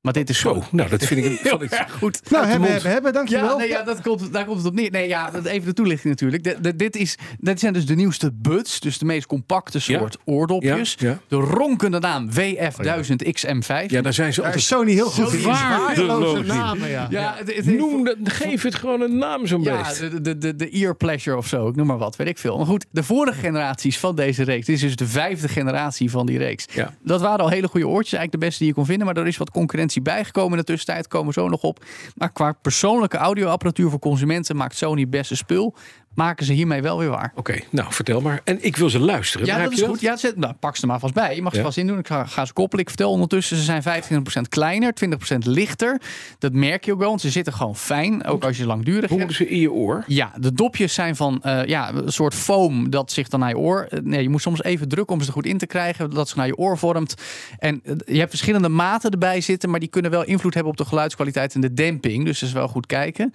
Maar 0.02 0.12
dit 0.12 0.28
is 0.30 0.38
Zo, 0.38 0.62
nou 0.70 0.88
dat 0.88 1.04
vind 1.04 1.20
ik 1.24 1.26
een... 1.30 1.38
heel 1.48 1.62
erg 1.62 1.92
goed. 1.98 2.20
Nou, 2.30 2.46
hebben, 2.46 2.70
hebben, 2.72 2.90
hebben, 2.90 3.12
dankjewel. 3.12 3.48
Ja, 3.50 3.56
nee, 3.56 3.68
ja 3.68 3.82
dat 3.82 4.00
komt, 4.00 4.32
daar 4.32 4.44
komt 4.44 4.56
het 4.58 4.66
op 4.66 4.74
neer. 4.74 4.90
Nee, 4.90 5.08
ja, 5.08 5.30
dat- 5.30 5.44
even 5.44 5.66
de 5.68 5.72
toelichting 5.72 6.08
natuurlijk. 6.12 6.44
De- 6.44 6.56
de- 6.60 6.76
dit, 6.76 6.96
is, 6.96 7.16
dit 7.38 7.60
zijn 7.60 7.72
dus 7.72 7.86
de 7.86 7.94
nieuwste 7.94 8.30
buds, 8.32 8.80
dus 8.80 8.98
de 8.98 9.04
meest 9.04 9.26
compacte 9.26 9.78
Ja. 9.84 9.98
soort 9.98 10.16
oordopjes. 10.24 10.94
Ja, 10.98 11.08
ja. 11.08 11.18
De 11.28 11.36
ronkende 11.36 11.98
naam 11.98 12.28
WF1000XM5. 12.30 13.86
Ja, 13.86 14.02
daar 14.02 14.12
zijn 14.12 14.32
ze 14.32 14.40
Daar 14.40 14.50
altijd... 14.50 14.54
is 14.54 14.66
Sony 14.66 14.92
heel 14.92 15.10
goed 15.10 15.32
in. 15.32 15.42
Waardeloze 15.42 16.42
namen, 16.42 16.88
ja. 16.88 17.06
Ja, 17.10 17.34
het, 17.38 17.54
het- 17.54 17.64
Noem 17.76 18.04
dat, 18.04 18.16
geef 18.24 18.62
het 18.62 18.74
gewoon 18.74 19.00
een 19.00 19.18
naam 19.18 19.46
zo'n 19.46 19.62
Ja, 19.62 19.82
beest. 19.82 19.98
de, 20.00 20.20
de, 20.20 20.38
de, 20.38 20.56
de 20.56 20.68
ear 20.70 20.94
pleasure 20.96 21.36
of 21.36 21.46
zo, 21.46 21.68
ik 21.68 21.76
noem 21.76 21.86
maar 21.86 21.98
wat, 21.98 22.16
weet 22.16 22.28
ik 22.28 22.38
veel. 22.38 22.56
Maar 22.56 22.66
goed, 22.66 22.86
de 22.90 23.02
vorige 23.02 23.38
generaties 23.38 23.98
van 23.98 24.16
deze 24.16 24.42
reeks, 24.42 24.66
dit 24.66 24.74
is 24.76 24.82
dus 24.82 24.96
de 24.96 25.06
vijfde 25.06 25.48
generatie 25.48 26.10
van 26.10 26.26
die 26.26 26.38
reeks. 26.38 26.64
Ja. 26.74 26.94
Dat 27.04 27.20
waren 27.20 27.40
al 27.44 27.50
hele 27.50 27.68
goede 27.68 27.86
oortjes, 27.88 28.12
eigenlijk 28.18 28.32
de 28.32 28.38
beste 28.38 28.58
die 28.58 28.68
je 28.68 28.74
kon 28.74 28.86
vinden. 28.86 29.06
Maar 29.06 29.16
er 29.16 29.26
is 29.26 29.36
wat 29.36 29.50
concurrentie 29.50 29.91
bijgekomen 30.00 30.52
in 30.52 30.58
de 30.58 30.64
tussentijd, 30.64 31.08
komen 31.08 31.26
we 31.26 31.40
zo 31.40 31.48
nog 31.48 31.62
op. 31.62 31.84
Maar 32.14 32.32
qua 32.32 32.52
persoonlijke 32.52 33.16
audioapparatuur 33.16 33.90
voor 33.90 33.98
consumenten 33.98 34.56
maakt 34.56 34.76
Sony 34.76 35.08
beste 35.08 35.36
spul. 35.36 35.74
Maken 36.14 36.46
ze 36.46 36.52
hiermee 36.52 36.82
wel 36.82 36.98
weer 36.98 37.08
waar. 37.08 37.32
Oké, 37.34 37.58
nou 37.70 37.92
vertel 37.92 38.20
maar. 38.20 38.40
En 38.44 38.64
ik 38.64 38.76
wil 38.76 38.90
ze 38.90 38.98
luisteren. 38.98 39.46
Ja, 39.46 39.62
dat 39.62 39.72
is 39.72 39.82
goed. 39.82 40.00
Ja, 40.00 40.16
zet, 40.16 40.36
nou, 40.36 40.54
pak 40.54 40.76
ze 40.76 40.82
er 40.82 40.88
maar 40.88 40.98
vast 40.98 41.14
bij. 41.14 41.34
Je 41.34 41.42
mag 41.42 41.52
ze 41.52 41.58
Ja. 41.58 41.64
vast 41.64 41.76
indoen. 41.78 41.98
Ik 41.98 42.06
ga, 42.06 42.24
ga 42.24 42.44
ze 42.44 42.52
koppelen. 42.52 42.84
Ik 42.84 42.88
vertel 42.90 43.10
ondertussen, 43.10 43.56
ze 43.56 43.62
zijn 43.62 43.82
25% 43.82 44.48
kleiner, 44.48 44.92
20% 44.94 45.46
lichter. 45.46 46.00
Dat 46.38 46.52
merk 46.52 46.84
je 46.84 46.92
ook 46.92 46.98
wel, 46.98 47.08
want 47.08 47.20
ze 47.20 47.30
zitten 47.30 47.52
gewoon 47.52 47.76
fijn. 47.76 48.24
Ook 48.24 48.44
als 48.44 48.56
je 48.56 48.66
langdurig 48.66 49.08
Hoe 49.10 49.18
moeten 49.18 49.36
ze 49.36 49.48
in 49.48 49.58
je 49.60 49.72
oor? 49.72 50.04
Ja, 50.06 50.32
de 50.40 50.52
dopjes 50.52 50.94
zijn 50.94 51.16
van 51.16 51.42
eh, 51.42 51.64
ja, 51.66 51.92
een 51.92 52.12
soort 52.12 52.34
foam 52.34 52.90
dat 52.90 53.12
zich 53.12 53.28
dan 53.28 53.40
naar 53.40 53.48
je 53.48 53.58
oor. 53.58 53.86
eh, 53.90 53.98
Nee, 54.02 54.22
je 54.22 54.28
moet 54.28 54.42
soms 54.42 54.62
even 54.62 54.88
drukken 54.88 55.14
om 55.14 55.20
ze 55.20 55.26
er 55.26 55.32
goed 55.32 55.46
in 55.46 55.58
te 55.58 55.66
krijgen, 55.66 56.10
dat 56.10 56.28
zich 56.28 56.36
naar 56.36 56.46
je 56.46 56.56
oor 56.56 56.78
vormt. 56.78 57.14
En 57.58 57.80
eh, 57.84 57.94
je 58.06 58.18
hebt 58.18 58.30
verschillende 58.30 58.68
maten 58.68 59.10
erbij 59.10 59.40
zitten, 59.40 59.70
maar 59.70 59.80
die 59.80 59.88
kunnen 59.88 60.10
wel 60.10 60.24
invloed 60.24 60.54
hebben 60.54 60.72
op 60.72 60.78
de 60.78 60.84
geluidskwaliteit 60.84 61.54
en 61.54 61.60
de 61.60 61.72
demping. 61.74 62.24
Dus 62.24 62.38
dat 62.40 62.48
is 62.48 62.54
wel 62.54 62.68
goed 62.68 62.86
kijken. 62.86 63.32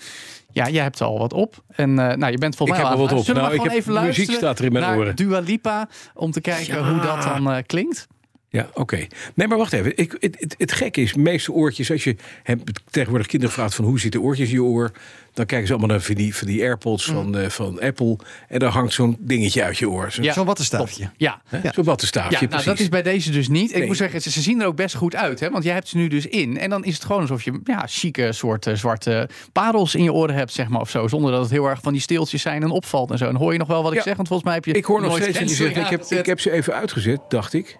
Ja, 0.58 0.70
jij 0.70 0.84
hebt 0.84 1.00
er 1.00 1.06
al 1.06 1.20
wat 1.20 1.34
op. 1.34 1.64
En 1.68 1.90
eh, 2.00 2.16
nou, 2.18 2.32
je 2.32 2.38
bent 2.38 2.56
volgens 2.56 2.78
Ik 2.80 2.84
mij 2.84 2.92
heb 2.92 3.00
al 3.00 3.06
er 3.06 3.10
wat 3.10 3.20
op. 3.20 3.26
Zullen 3.26 3.42
we 3.42 3.48
Nou, 3.48 3.54
ik 3.54 3.62
gewoon 3.62 3.78
heb- 3.78 3.88
even 3.88 3.94
muziek 3.94 4.28
luisteren 4.28 4.36
staat 4.36 4.60
er 4.60 4.66
in 4.66 4.72
mijn 4.72 4.86
naar 4.86 4.98
oren. 4.98 5.16
Dua 5.16 5.40
Lipa 5.40 5.88
om 6.14 6.32
te 6.32 6.42
kijken 6.42 6.76
Ja. 6.84 6.92
hoe 6.92 7.02
dat 7.02 7.24
dan 7.24 7.52
eh, 7.52 7.58
klinkt. 7.66 8.08
Ja, 8.50 8.70
oké. 8.74 9.08
Nee, 9.34 9.48
maar 9.48 9.58
wacht 9.58 9.74
even. 9.74 9.98
Ik, 9.98 10.16
het, 10.20 10.36
het, 10.40 10.56
het 10.58 10.72
gekke 10.72 11.02
is, 11.02 11.14
meeste 11.14 11.52
oortjes, 11.52 11.92
als 11.92 12.04
je 12.04 12.16
hebt 12.44 12.72
tegenwoordig 12.90 13.28
kinderen 13.28 13.54
vraagt 13.56 13.76
van 13.76 13.86
hoe 13.86 14.00
zitten 14.00 14.22
oortjes 14.22 14.48
in 14.48 14.54
je 14.54 14.64
oor, 14.64 14.92
dan 15.34 15.46
kijken 15.46 15.68
ze 15.68 15.74
allemaal 15.74 15.90
naar 15.96 16.02
van 16.06 16.16
die, 16.16 16.36
van 16.36 16.48
die 16.48 16.62
AirPods 16.62 17.06
van, 17.06 17.38
eh, 17.38 17.50
van 17.50 17.80
Apple 17.82 18.18
en 18.48 18.60
dan 18.60 18.72
hangt 18.72 18.94
zo'n 18.94 19.18
dingetje 19.20 19.64
uit 19.64 19.78
je 19.78 19.90
oor. 19.90 20.12
Zo, 20.12 20.22
Ja. 20.22 20.34
Zo'n 20.34 20.46
wattenstaafje. 20.46 21.10
Ja? 21.18 21.42
Zo'n 21.74 21.84
wattenstaafje, 21.84 22.32
Ja, 22.32 22.38
nou, 22.40 22.48
precies. 22.50 22.66
dat 22.66 22.80
is 22.80 22.90
bij 22.90 23.02
deze 23.02 23.32
dus 23.32 23.48
niet. 23.48 23.72
Ik 23.72 23.78
Nee. 23.78 23.88
moet 23.88 23.98
zeggen, 23.98 24.22
ze, 24.22 24.32
ze 24.32 24.42
zien 24.42 24.62
er 24.62 24.68
ook 24.68 24.76
best 24.76 24.96
goed 24.96 25.16
uit. 25.16 25.40
Hè? 25.40 25.50
Want 25.50 25.64
jij 25.64 25.74
hebt 25.74 25.88
ze 25.88 25.98
nu 25.98 26.08
dus 26.08 26.26
in. 26.26 26.58
En 26.58 26.70
dan 26.70 26.84
is 26.84 26.94
het 26.94 27.04
gewoon 27.06 27.22
alsof 27.22 27.44
je 27.44 27.60
ja, 27.64 27.84
chique 27.88 28.32
soort 28.32 28.68
eh, 28.68 28.74
zwarte 28.76 29.30
parels 29.52 29.96
in 29.96 30.04
je 30.04 30.14
oren 30.14 30.36
hebt, 30.36 30.54
zeg 30.54 30.68
maar. 30.68 30.82
Of 30.82 30.90
zo. 30.90 31.08
Zonder 31.08 31.32
dat 31.32 31.42
het 31.42 31.52
heel 31.52 31.66
erg 31.70 31.80
van 31.82 31.94
die 31.94 32.02
steeltjes 32.02 32.42
zijn 32.42 32.64
en 32.64 32.70
opvalt 32.70 33.12
en 33.12 33.18
zo. 33.18 33.28
En 33.28 33.36
hoor 33.36 33.52
je 33.54 33.60
nog 33.60 33.68
wel 33.68 33.84
wat 33.84 33.92
ik 33.92 33.98
Ja. 33.98 34.04
zeg? 34.04 34.16
Want 34.16 34.28
volgens 34.28 34.48
mij 34.48 34.58
heb 34.58 34.66
je 34.66 34.74
Ik 34.74 34.86
hoor 34.86 35.02
nog 35.02 35.16
steeds 35.18 35.40
dat 35.40 35.50
je 35.50 35.56
zegt, 35.56 35.76
ik 35.76 35.88
heb, 35.88 36.04
ik 36.04 36.26
heb 36.26 36.40
ze 36.40 36.52
even 36.52 36.74
uitgezet, 36.74 37.20
dacht 37.30 37.54
ik. 37.54 37.78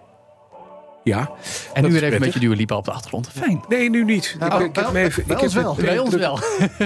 Ja. 1.08 1.30
En 1.72 1.82
dat 1.82 1.90
nu 1.90 1.90
weer 1.90 1.94
even 1.94 1.96
een 1.96 2.00
prettig. 2.00 2.20
beetje 2.20 2.40
Dua 2.40 2.54
Lipa 2.56 2.76
op 2.76 2.84
de 2.84 2.90
achtergrond. 2.90 3.28
Fijn. 3.34 3.64
Nee, 3.68 3.90
nu 3.90 4.04
niet. 4.04 4.36
Nou, 4.38 4.62
ik, 4.62 4.68
ik 4.68 4.76
heb 4.76 4.84
bij- 4.84 4.92
me 5.02 5.08
even, 5.08 5.24
bij 5.26 5.36
ik 5.36 5.42
ons 5.42 5.54
heb 5.54 5.62
wel. 5.62 5.76
het- 5.76 5.84
Bij 5.84 5.98
ons 5.98 6.10
druk- 6.10 6.20
wel. 6.20 6.38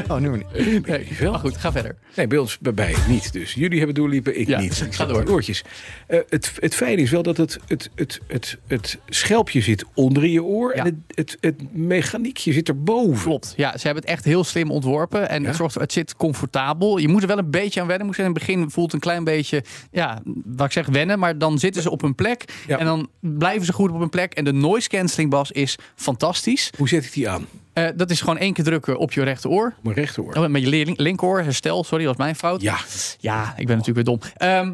Oh, 0.08 0.16
nu 0.16 0.28
niet. 0.30 0.86
Nee. 0.86 1.08
wel. 1.20 1.30
Maar 1.30 1.40
goed, 1.40 1.56
ga 1.56 1.72
verder. 1.72 1.96
Nee, 2.16 2.26
bij 2.26 2.38
ons 2.38 2.58
bij 2.58 2.72
mij 2.72 2.94
niet. 3.08 3.32
Dus 3.32 3.54
jullie 3.54 3.76
hebben 3.78 3.94
doorliepen, 3.94 4.40
ik 4.40 4.46
Ja, 4.48 4.60
niet. 4.60 4.74
ga 4.90 5.02
Ik 5.02 5.08
door. 5.08 5.18
met 5.18 5.30
Oortjes. 5.30 5.64
Eh, 6.06 6.18
het, 6.28 6.52
het 6.58 6.74
fijne 6.74 7.02
is 7.02 7.10
wel 7.10 7.22
dat 7.22 7.36
het, 7.36 7.58
het, 7.66 7.90
het, 7.94 8.20
het, 8.26 8.58
het 8.66 8.98
schelpje 9.08 9.60
zit 9.60 9.84
onder 9.94 10.26
je 10.26 10.42
oor. 10.44 10.76
Ja. 10.76 10.84
En 10.84 11.04
het, 11.14 11.16
het, 11.16 11.36
het 11.40 11.74
mechaniekje 11.76 12.52
zit 12.52 12.68
erboven. 12.68 13.22
Klopt. 13.24 13.54
Ja, 13.56 13.76
ze 13.78 13.84
hebben 13.86 14.02
het 14.02 14.12
echt 14.12 14.24
heel 14.24 14.44
slim 14.44 14.70
ontworpen. 14.70 15.28
En 15.28 15.40
Ja? 15.42 15.46
het, 15.48 15.56
zorgt, 15.56 15.74
het 15.74 15.92
zit 15.92 16.16
comfortabel. 16.16 16.98
Je 16.98 17.08
moet 17.08 17.22
er 17.22 17.28
wel 17.28 17.38
een 17.38 17.50
beetje 17.50 17.80
aan 17.80 17.86
wennen. 17.86 18.06
Moet 18.06 18.16
je 18.16 18.22
in 18.22 18.28
het 18.28 18.38
begin 18.38 18.70
voelt 18.70 18.92
een 18.92 19.00
klein 19.00 19.24
beetje, 19.24 19.64
ja, 19.90 20.20
wat 20.44 20.66
ik 20.66 20.72
zeg, 20.72 20.86
wennen. 20.86 21.18
Maar 21.18 21.38
dan 21.38 21.58
zitten 21.58 21.82
ze 21.82 21.90
op 21.90 22.00
hun 22.00 22.14
plek. 22.14 22.44
Ja. 22.66 22.78
En 22.78 22.84
dan 22.86 23.08
blijven 23.20 23.66
ze 23.66 23.72
goed 23.72 23.90
op 23.90 23.98
hun 23.98 24.08
plek. 24.12 24.32
En 24.34 24.44
de 24.44 24.52
noise 24.52 24.88
cancelling 24.88 25.30
bas 25.30 25.50
is 25.50 25.76
fantastisch. 25.94 26.70
Hoe 26.78 26.88
zet 26.88 27.04
ik 27.04 27.12
die 27.12 27.28
aan? 27.28 27.46
Eh, 27.72 27.88
dat 27.96 28.10
is 28.10 28.20
gewoon 28.20 28.38
één 28.38 28.52
keer 28.52 28.64
drukken 28.64 28.98
op 28.98 29.12
je 29.12 29.22
rechteroor. 29.22 29.74
Mijn 29.82 29.96
rechteroor. 29.96 30.32
Oh, 30.34 30.46
met 30.46 30.62
je 30.62 30.68
link- 30.68 30.98
linkeroor, 31.00 31.40
herstel. 31.42 31.84
Sorry, 31.84 32.04
dat 32.04 32.16
was 32.16 32.24
mijn 32.26 32.36
fout. 32.36 32.60
Ja, 32.62 32.76
Ja, 33.20 33.54
ik 33.56 33.66
ben 33.66 33.76
natuurlijk 33.76 34.06
weer 34.06 34.16
dom. 34.18 34.30
Ehm, 34.36 34.72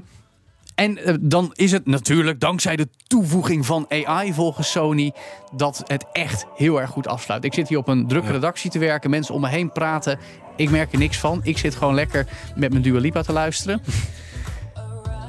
en 0.74 1.04
eh, 1.04 1.14
dan 1.20 1.50
is 1.54 1.72
het 1.72 1.86
natuurlijk 1.86 2.40
dankzij 2.40 2.76
de 2.76 2.88
toevoeging 3.06 3.66
van 3.66 3.86
AI 3.88 4.32
volgens 4.32 4.70
Sony 4.70 5.12
dat 5.52 5.82
het 5.86 6.04
echt 6.12 6.46
heel 6.56 6.80
erg 6.80 6.90
goed 6.90 7.06
afsluit. 7.06 7.44
Ik 7.44 7.54
zit 7.54 7.68
hier 7.68 7.78
op 7.78 7.88
een 7.88 8.06
drukke 8.08 8.32
redactie 8.32 8.70
te 8.70 8.78
werken, 8.78 9.10
mensen 9.10 9.34
om 9.34 9.40
me 9.40 9.48
heen 9.48 9.72
praten. 9.72 10.18
Ik 10.56 10.70
merk 10.70 10.92
er 10.92 10.98
niks 10.98 11.16
van. 11.18 11.40
Ik 11.42 11.58
zit 11.58 11.74
gewoon 11.74 11.94
lekker 11.94 12.26
met 12.56 12.70
mijn 12.70 12.82
Dua 12.82 12.98
Lipa 13.00 13.22
te 13.22 13.32
luisteren. 13.32 13.80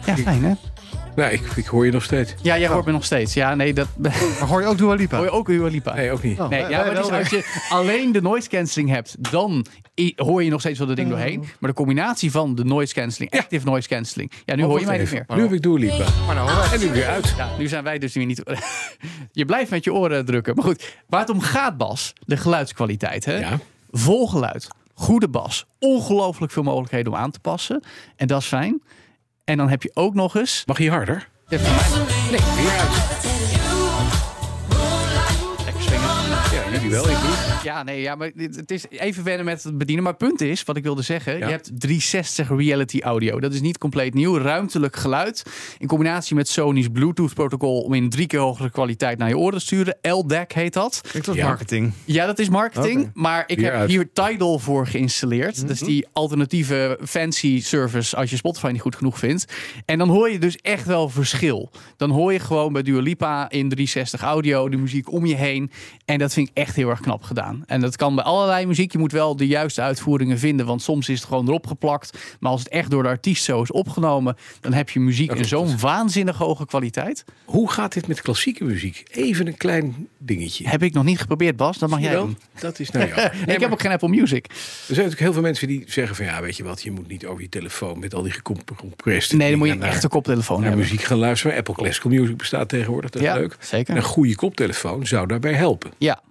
Ja, 0.06 0.16
fijn 0.18 0.44
hè? 0.44 0.54
Nou, 1.20 1.32
ik, 1.34 1.42
ik 1.56 1.66
hoor 1.66 1.86
je 1.86 1.92
nog 1.92 2.04
steeds. 2.04 2.34
Ja, 2.42 2.58
jij 2.58 2.68
hoort 2.68 2.86
me 2.86 2.92
nog 2.92 3.06
steeds. 3.06 3.34
Ja, 3.34 3.56
nee, 3.56 3.74
dat 3.74 3.88
Maar 3.98 4.48
hoor 4.48 4.62
je 4.62 4.68
ook 4.68 4.78
Dua 4.78 4.94
Lipa? 4.94 5.16
hoor 5.18 5.26
je 5.26 5.32
ook 5.32 5.48
Dua 5.48 5.68
Lipa. 5.68 5.94
Nee, 5.96 6.12
ook 6.12 6.24
niet. 6.24 6.40
Oh, 6.40 6.50
Nee, 6.50 6.60
ja, 6.70 6.78
maar 6.78 6.96
het 6.96 7.04
is 7.04 7.10
wel 7.10 7.20
als 7.20 7.30
je 7.30 7.66
alleen 7.70 8.12
de 8.12 8.22
noise 8.22 8.50
cancelling 8.50 8.90
hebt, 8.90 9.32
dan 9.32 9.66
hoor 10.16 10.44
je 10.44 10.50
nog 10.50 10.60
steeds 10.60 10.78
wel 10.78 10.88
dat 10.88 10.96
ding 10.96 11.10
doorheen. 11.10 11.40
Maar 11.60 11.70
de 11.70 11.76
combinatie 11.76 12.32
van 12.32 12.56
de 12.56 12.64
noise 12.64 12.94
cancelling, 12.94 13.32
active 13.32 13.66
noise 13.66 13.88
cancelling, 13.88 14.32
ja, 14.46 14.56
nu 14.56 14.64
Oh, 14.64 14.70
hoor 14.70 14.80
je 14.80 14.86
mij 14.86 14.98
niet 14.98 15.06
even. 15.06 15.26
meer. 15.28 15.38
Nu 15.38 15.44
heb 15.44 15.54
ik. 15.54 16.08
Maar 16.26 16.36
nou, 16.36 16.50
hoor. 16.50 16.74
En 16.74 16.80
nu 16.80 16.92
weer 16.92 17.08
uit. 17.08 17.34
Ja, 17.38 17.50
nu 17.58 17.68
zijn 17.68 17.84
wij 17.84 17.98
dus 17.98 18.14
weer 18.14 18.26
niet. 18.26 18.44
je 19.32 19.46
blijft 19.46 19.70
met 19.70 19.84
je 19.84 19.94
oren 19.94 20.26
drukken. 20.26 20.56
Maar 20.56 20.64
goed, 20.66 20.96
waar 21.08 21.20
het 21.20 21.30
om 21.30 21.42
gaat, 21.42 21.78
Bas, 21.78 22.14
de 22.26 22.38
geluidskwaliteit. 22.38 23.26
Hè? 23.26 23.38
Ja. 23.38 23.60
Vol 23.92 24.28
geluid, 24.28 24.68
goede 24.94 25.30
bas, 25.30 25.66
ongelooflijk 25.80 26.52
veel 26.52 26.64
mogelijkheden 26.64 27.14
om 27.14 27.18
aan 27.20 27.32
te 27.32 27.40
passen. 27.40 27.84
En 28.16 28.28
dat 28.28 28.42
is 28.42 28.48
fijn. 28.48 28.82
En 29.50 29.58
dan 29.58 29.70
heb 29.70 29.84
je 29.84 29.92
ook 29.94 30.14
nog 30.14 30.36
eens. 30.36 30.64
Mag 30.66 30.78
je 30.78 30.90
harder? 30.90 31.28
Nee, 31.50 31.60
Weer 31.60 32.72
uit. 32.80 33.69
Jullie 36.90 37.06
wel, 37.08 37.16
ik 37.18 37.24
niet. 37.30 37.64
Ja, 37.64 37.84
nee, 37.84 38.02
ja, 38.02 38.16
maar 38.16 38.32
dit- 38.36 38.56
het 38.56 38.72
is 38.72 38.86
even 38.90 39.24
wennen 39.24 39.46
met 39.46 39.64
het 39.64 39.78
bedienen. 39.78 40.04
Maar 40.04 40.14
het 40.14 40.28
punt 40.28 40.42
is, 40.42 40.64
wat 40.64 40.78
ik 40.78 40.84
wilde 40.84 41.02
zeggen, 41.02 41.38
Ja. 41.38 41.46
je 41.46 41.52
hebt 41.52 41.72
360 41.80 42.50
reality 42.50 43.00
audio. 43.00 43.40
Dat 43.40 43.54
is 43.54 43.62
niet 43.62 43.78
compleet 43.78 44.14
nieuw. 44.14 44.38
Ruimtelijk 44.38 44.96
geluid 44.96 45.44
in 45.78 45.88
combinatie 45.88 46.36
met 46.36 46.48
Sony's 46.50 46.88
Bluetooth 46.88 47.34
protocol 47.34 47.82
om 47.82 47.94
in 47.94 48.10
drie 48.10 48.28
keer 48.28 48.40
hogere 48.40 48.70
kwaliteit 48.72 49.18
naar 49.18 49.28
je 49.30 49.38
oren 49.38 49.60
te 49.60 49.66
sturen. 49.66 49.98
LDAC 50.02 50.52
heet 50.52 50.74
dat. 50.74 51.02
Ik 51.14 51.26
was 51.26 51.36
Ja. 51.36 51.46
marketing. 51.48 51.92
Ja, 52.06 52.26
dat 52.26 52.40
is 52.40 52.50
marketing. 52.50 53.12
Maar 53.14 53.44
ik 53.48 53.58
Weer 53.60 53.66
heb 53.72 53.80
uit. 53.80 53.90
hier 53.90 54.10
Tidal 54.14 54.60
voor 54.60 54.88
geïnstalleerd. 54.88 55.62
Dat 55.62 55.70
is 55.70 55.80
die 55.80 56.08
alternatieve 56.14 57.00
fancy 57.06 57.62
service 57.62 58.16
als 58.16 58.30
je 58.30 58.36
Spotify 58.36 58.68
niet 58.72 58.82
goed 58.82 58.96
genoeg 58.96 59.20
vindt. 59.20 59.46
En 59.86 59.98
dan 59.98 60.10
hoor 60.10 60.30
je 60.30 60.40
dus 60.40 60.56
echt 60.56 60.86
wel 60.86 61.10
verschil. 61.10 61.72
Dan 61.98 62.10
hoor 62.10 62.34
je 62.34 62.40
gewoon 62.40 62.74
bij 62.74 62.82
Dua 62.82 63.02
Lipa 63.02 63.50
in 63.50 63.70
360 63.70 64.22
audio 64.22 64.70
de 64.70 64.78
muziek 64.78 65.12
om 65.12 65.26
je 65.26 65.36
heen. 65.36 65.72
En 66.06 66.18
dat 66.18 66.34
vind 66.34 66.50
ik 66.50 66.58
echt 66.58 66.76
heel 66.80 66.90
erg 66.90 67.00
knap 67.00 67.24
gedaan. 67.24 67.64
En 67.66 67.82
dat 67.82 67.96
kan 67.96 68.16
bij 68.16 68.24
allerlei 68.24 68.66
muziek. 68.66 68.92
Je 68.92 68.98
moet 68.98 69.12
wel 69.12 69.36
de 69.36 69.48
juiste 69.48 69.82
uitvoeringen 69.82 70.40
vinden. 70.40 70.66
Want 70.66 70.82
soms 70.82 71.10
is 71.10 71.20
het 71.20 71.28
gewoon 71.28 71.48
erop 71.48 71.68
geplakt. 71.68 72.18
Maar 72.40 72.52
als 72.52 72.60
het 72.60 72.70
echt 72.70 72.90
door 72.92 73.04
de 73.04 73.10
artiest 73.10 73.44
zo 73.44 73.62
is 73.62 73.72
opgenomen... 73.72 74.36
dan 74.62 74.74
heb 74.74 74.90
je 74.90 75.00
muziek 75.00 75.32
in 75.32 75.46
zo'n 75.46 75.80
waanzinnig 75.80 76.38
hoge 76.38 76.66
kwaliteit. 76.66 77.26
Hoe 77.46 77.72
gaat 77.72 77.94
dit 77.94 78.08
met 78.08 78.22
klassieke 78.22 78.64
muziek? 78.64 79.04
Even 79.12 79.48
een 79.48 79.58
klein 79.58 80.08
dingetje. 80.18 80.68
Heb 80.70 80.84
ik 80.84 80.94
nog 80.94 81.04
niet 81.04 81.20
geprobeerd, 81.20 81.56
Bas. 81.56 81.78
Dat 81.78 81.90
mag 81.90 82.00
jij 82.02 82.14
doen. 82.14 82.38
Dat 82.60 82.80
is 82.80 82.90
nou 82.92 83.08
ja. 83.08 83.32
ik 83.54 83.60
heb 83.60 83.72
ook 83.72 83.82
geen 83.82 83.92
Apple 83.92 84.10
Music. 84.10 84.46
Er 84.46 84.54
zijn 84.56 84.96
natuurlijk 84.96 85.20
heel 85.20 85.34
veel 85.34 85.42
mensen 85.42 85.68
die 85.68 85.84
zeggen 85.88 86.16
van 86.16 86.26
ja, 86.26 86.42
weet 86.42 86.58
je 86.58 86.64
wat, 86.64 86.82
je 86.82 86.92
moet 86.92 87.08
niet 87.08 87.26
over 87.26 87.42
je 87.42 87.50
telefoon 87.50 88.00
met 88.00 88.14
al 88.14 88.22
die 88.24 88.32
gecompressed 88.32 89.38
Nee, 89.38 89.50
dan 89.50 89.58
moet 89.60 89.68
je 89.68 89.74
dingen 89.74 89.88
echt 89.88 90.04
een 90.04 90.10
koptelefoon 90.10 90.58
naar 90.60 90.68
hebben. 90.68 90.86
muziek 90.86 91.02
gaan 91.02 91.18
luisteren. 91.18 91.58
Apple 91.58 91.74
Classical 91.74 92.12
Music 92.12 92.38
bestaat 92.38 92.70
tegenwoordig, 92.70 93.10
dat 93.10 93.22
is 93.22 93.28
Ja, 93.28 93.34
leuk. 93.36 93.58
zeker. 93.60 93.90
En 93.94 93.96
een 94.00 94.04
goede 94.08 94.36
koptelefoon 94.36 95.08
zou 95.08 95.28
daarbij 95.28 95.54
helpen. 95.54 95.92
Ja, 95.98 96.22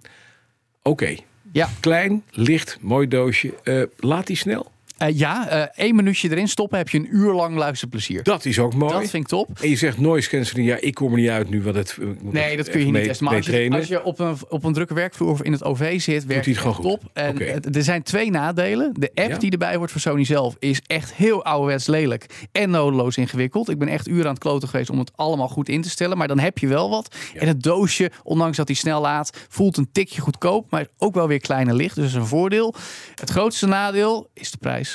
Oké, 0.81 1.15
ja. 1.51 1.69
klein, 1.79 2.23
licht, 2.31 2.77
mooi 2.81 3.07
doosje. 3.07 3.53
Eh, 3.63 3.83
laat 3.97 4.27
die 4.27 4.35
snel. 4.35 4.71
Eh, 4.99 5.17
ja, 5.17 5.49
eh, 5.49 5.85
één 5.85 5.95
minuutje 5.95 6.29
erin 6.31 6.47
stoppen 6.47 6.77
heb 6.77 6.89
je 6.89 6.97
een 6.97 7.07
uur 7.11 7.33
lang 7.33 7.55
luisterplezier. 7.55 8.23
Dat 8.23 8.45
is 8.45 8.59
ook 8.59 8.73
mooi. 8.73 8.91
Dat 8.93 9.09
vind 9.09 9.23
ik 9.23 9.27
top. 9.27 9.49
En 9.61 9.69
je 9.69 9.75
zegt 9.75 9.97
noise 9.97 10.29
cancelling, 10.29 10.67
ja, 10.67 10.77
ik 10.79 10.93
kom 10.93 11.11
er 11.11 11.19
niet 11.19 11.29
uit 11.29 11.49
nu, 11.49 11.61
want 11.61 11.75
het 11.75 11.97
moet 12.21 12.33
Nee, 12.33 12.57
dat 12.57 12.69
kun 12.69 12.85
je 12.85 12.91
niet 12.91 13.03
testen. 13.03 13.25
Maar 13.25 13.35
als 13.35 13.45
je, 13.45 13.51
trainen. 13.51 13.79
als 13.79 13.87
je 13.87 14.03
op 14.03 14.19
een, 14.19 14.35
op 14.49 14.63
een 14.63 14.73
drukke 14.73 14.93
werkvloer 14.93 15.29
of 15.29 15.41
in 15.41 15.51
het 15.51 15.63
OV 15.63 16.01
zit, 16.01 16.25
werkt 16.25 16.45
het 16.45 16.57
gewoon 16.57 16.73
echt 16.73 16.81
goed? 16.85 16.99
top. 17.01 17.09
En 17.13 17.61
er 17.73 17.83
zijn 17.83 18.03
twee 18.03 18.31
nadelen. 18.31 18.93
De 18.93 19.11
app 19.15 19.29
Ja. 19.29 19.37
die 19.37 19.51
erbij 19.51 19.75
hoort 19.75 19.91
voor 19.91 20.01
Sony 20.01 20.23
zelf 20.25 20.55
is 20.59 20.81
echt 20.87 21.13
heel 21.13 21.43
ouderwets 21.43 21.87
lelijk 21.87 22.47
en 22.51 22.69
nodeloos 22.69 23.17
ingewikkeld. 23.17 23.69
Ik 23.69 23.79
ben 23.79 23.87
echt 23.87 24.07
uren 24.07 24.25
aan 24.25 24.33
het 24.33 24.39
kloten 24.39 24.67
geweest 24.69 24.89
om 24.89 24.99
het 24.99 25.11
allemaal 25.15 25.47
goed 25.49 25.69
in 25.69 25.81
te 25.81 25.89
stellen. 25.89 26.17
Maar 26.17 26.27
dan 26.27 26.39
heb 26.39 26.57
je 26.57 26.67
wel 26.67 26.89
wat. 26.89 27.15
En 27.35 27.47
het 27.47 27.63
doosje, 27.63 28.11
ondanks 28.23 28.57
dat 28.57 28.67
hij 28.67 28.75
snel 28.77 29.01
laat, 29.01 29.37
voelt 29.49 29.77
een 29.77 29.89
tikje 29.91 30.21
goedkoop, 30.21 30.71
maar 30.71 30.81
is 30.81 30.87
ook 30.97 31.13
wel 31.13 31.27
weer 31.27 31.39
klein 31.39 31.67
en 31.67 31.75
licht. 31.75 31.95
Dus 31.95 32.03
dat 32.03 32.13
is 32.13 32.19
een 32.19 32.27
voordeel. 32.27 32.73
Het 33.15 33.29
grootste 33.29 33.67
nadeel 33.67 34.29
is 34.33 34.51
de 34.51 34.57
prijs. 34.57 34.88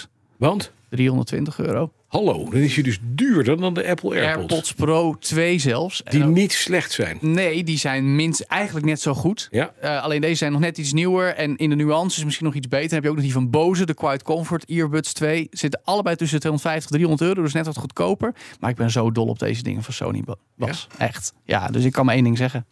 Want? 0.44 0.72
320 0.88 1.58
euro. 1.58 1.92
Hallo, 2.06 2.44
dan 2.50 2.60
is 2.60 2.74
je 2.74 2.82
dus 2.82 2.98
duurder 3.02 3.60
dan 3.60 3.74
de 3.74 3.86
Apple 3.86 4.10
AirPods. 4.10 4.36
AirPods 4.36 4.72
Pro 4.72 5.16
2 5.18 5.58
zelfs. 5.58 6.02
Die 6.04 6.22
En 6.22 6.32
niet 6.32 6.52
slecht 6.52 6.92
zijn. 6.92 7.18
Nee, 7.20 7.64
die 7.64 7.78
zijn 7.78 8.16
minst, 8.16 8.40
eigenlijk 8.40 8.86
net 8.86 9.00
zo 9.00 9.14
goed. 9.14 9.48
Ja. 9.50 9.72
Eh, 9.80 10.02
alleen 10.02 10.20
deze 10.20 10.34
zijn 10.34 10.52
nog 10.52 10.60
net 10.60 10.78
iets 10.78 10.92
nieuwer 10.92 11.34
en 11.34 11.56
in 11.56 11.70
de 11.70 11.74
nuances 11.76 12.24
misschien 12.24 12.46
nog 12.46 12.54
iets 12.54 12.68
beter. 12.68 12.88
Dan 12.88 12.94
heb 12.94 13.04
je 13.04 13.08
ook 13.08 13.16
nog 13.16 13.24
die 13.24 13.34
van 13.34 13.50
Bose, 13.50 13.86
de 13.86 13.94
Quiet 13.94 14.22
Comfort 14.22 14.64
Earbuds 14.64 15.12
2. 15.12 15.48
Zitten 15.50 15.80
allebei 15.84 16.16
tussen 16.16 16.40
250 16.40 16.90
en 16.90 16.96
300 16.96 17.28
euro, 17.28 17.42
dus 17.42 17.52
net 17.52 17.66
wat 17.66 17.76
goedkoper. 17.76 18.34
Maar 18.60 18.70
ik 18.70 18.76
ben 18.76 18.90
zo 18.90 19.10
dol 19.10 19.26
op 19.26 19.38
deze 19.38 19.62
dingen 19.62 19.82
van 19.82 19.94
Sony, 19.94 20.24
Bas. 20.56 20.86
Echt. 20.98 21.32
Ja, 21.44 21.68
dus 21.68 21.84
ik 21.84 21.92
kan 21.92 22.04
maar 22.04 22.14
één 22.14 22.24
ding 22.24 22.36
zeggen. 22.36 22.66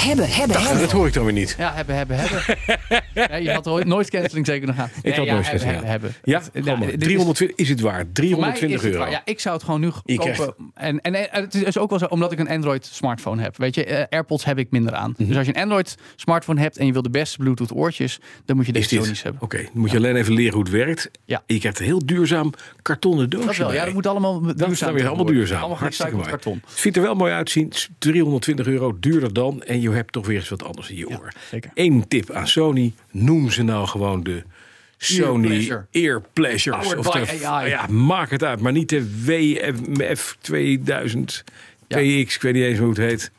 Hebben, 0.00 0.28
hebben, 0.30 0.60
hebben. 0.62 0.80
dat 0.80 0.92
hoor 0.92 1.06
ik 1.06 1.12
dan 1.12 1.24
weer 1.24 1.32
niet. 1.32 1.54
Ja, 1.58 1.72
hebben, 1.74 1.96
hebben, 1.96 2.16
hebben. 2.18 2.56
ja, 3.14 3.36
je 3.36 3.52
had 3.52 3.66
ooit- 3.66 3.86
nooit 3.86 4.10
canceling 4.10 4.46
zeker 4.46 4.66
nog 4.66 4.76
gaan. 4.76 4.90
Ik 5.02 5.14
had 5.14 5.24
ja, 5.24 5.32
nooit 5.32 5.44
hebben, 5.44 5.60
gezegd. 5.60 5.64
hebben, 5.84 5.90
hebben. 5.90 6.14
Ja, 6.22 6.38
Het- 6.40 6.50
kom 6.52 6.64
nou, 6.64 6.78
maar. 6.78 6.86
dit 6.86 7.00
is- 7.00 7.06
320 7.06 7.56
is 7.56 7.68
het 7.68 7.82
mij 7.82 8.04
320 8.12 8.68
is 8.68 8.72
het 8.74 8.84
euro. 8.84 8.98
waar. 8.98 9.10
Ja, 9.10 9.22
ik 9.24 9.40
zou 9.40 9.54
het 9.54 9.64
gewoon 9.64 9.80
nu 9.80 9.90
Je 10.04 10.16
kopen. 10.16 10.54
En, 10.74 11.00
en, 11.00 11.32
en 11.32 11.42
het 11.42 11.54
is 11.54 11.78
ook 11.78 11.90
wel 11.90 11.98
zo, 11.98 12.04
omdat 12.04 12.32
ik 12.32 12.38
een 12.38 12.48
Android 12.48 12.86
smartphone 12.92 13.42
heb. 13.42 13.56
Weet 13.56 13.74
je, 13.74 13.84
eh, 13.84 14.04
AirPods 14.10 14.44
heb 14.44 14.58
ik 14.58 14.70
minder 14.70 14.94
aan. 14.94 15.14
Mhm. 15.16 15.28
Dus 15.28 15.36
als 15.36 15.46
je 15.46 15.56
een 15.56 15.62
Android 15.62 15.94
smartphone 16.16 16.60
hebt 16.60 16.76
en 16.76 16.86
je 16.86 16.92
wil 16.92 17.02
de 17.02 17.10
beste 17.10 17.38
Bluetooth 17.38 17.72
oortjes, 17.74 18.18
dan 18.44 18.56
moet 18.56 18.66
je 18.66 18.72
Is 18.72 18.78
deze 18.80 18.94
dit? 18.94 19.04
Sony's 19.04 19.22
hebben. 19.22 19.42
Oké, 19.42 19.56
dan 19.56 19.70
moet 19.72 19.90
je 19.90 19.96
alleen 19.96 20.16
even 20.16 20.32
leren 20.32 20.52
hoe 20.54 20.62
het 20.62 20.72
werkt. 20.72 21.10
Ja. 21.24 21.42
Je 21.46 21.58
krijgt 21.58 21.78
een 21.78 21.84
heel 21.84 22.06
duurzaam 22.06 22.52
kartonnen 22.82 23.30
doosje 23.30 23.46
Dat 23.46 23.56
wel, 23.56 23.72
ja, 23.72 23.84
dat 23.84 23.94
moet 23.94 24.06
allemaal 24.06 24.40
Dat 24.40 24.42
duurzaam 24.58 24.70
is 24.70 24.78
dan 24.78 24.92
weer 24.92 25.06
allemaal 25.06 25.24
duurzaam. 25.24 25.58
Allemaal 25.58 25.78
Hartstikke 25.78 26.20
karton. 26.20 26.62
Het 26.68 26.78
ziet 26.78 26.96
er 26.96 27.02
wel 27.02 27.14
mooi 27.14 27.32
uitzien. 27.32 27.72
320 27.98 28.66
euro 28.66 28.96
duurder 29.00 29.32
dan. 29.32 29.62
En 29.62 29.80
je 29.80 29.89
hebt 29.90 30.12
toch 30.12 30.26
weer 30.26 30.36
eens 30.38 30.48
wat 30.48 30.62
anders 30.64 30.90
in 30.90 30.96
je 30.96 31.08
oor. 31.08 31.32
zeker. 31.50 31.70
Eén 31.74 32.08
tip 32.08 32.30
aan 32.30 32.48
Sony. 32.48 32.92
Noem 33.10 33.50
ze 33.50 33.62
nou 33.62 33.86
gewoon 33.86 34.22
de 34.22 34.42
Sony 34.96 35.46
Pleasure. 35.46 35.86
Ear 35.90 36.22
Pleasures. 36.32 36.88
Powered 36.88 37.06
Of 37.06 37.28
de- 37.38 37.46
AI. 37.46 37.68
Ja, 37.68 37.86
maak 37.86 38.30
het 38.30 38.44
uit. 38.44 38.60
Maar 38.60 38.72
niet 38.72 38.88
de 38.88 39.24
WF 39.24 40.36
2000 40.40 41.44
Ja. 41.88 41.96
PX. 41.98 42.34
Ik 42.34 42.42
weet 42.42 42.54
niet 42.54 42.62
eens 42.64 42.78
hoe 42.78 42.88
het 42.88 42.96
heet. 42.98 43.30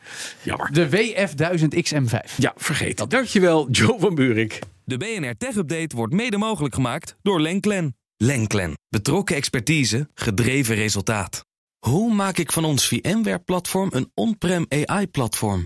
Jammer. 0.44 0.72
De 0.74 0.90
WF1000XM5. 0.90 2.38
Ja, 2.38 2.54
vergeet 2.58 3.00
het. 3.00 3.10
Dankjewel, 3.10 3.70
Joe 3.70 4.00
van 4.00 4.16
Buurik. 4.16 4.60
De 4.86 4.98
BNR 4.98 5.38
Tech 5.38 5.56
Update 5.56 5.96
wordt 5.96 6.14
mede 6.14 6.38
mogelijk 6.38 6.74
gemaakt 6.76 7.16
door 7.22 7.42
Lenklen. 7.42 7.96
Lenklen. 8.18 8.74
Betrokken 8.90 9.36
expertise, 9.36 10.10
gedreven 10.16 10.76
resultaat. 10.76 11.46
Hoe 11.80 12.14
maak 12.14 12.38
ik 12.38 12.52
van 12.52 12.66
ons 12.66 12.88
VMware-platform 12.88 13.90
een 13.94 14.12
on-prem 14.14 14.66
AI-platform? 14.70 15.66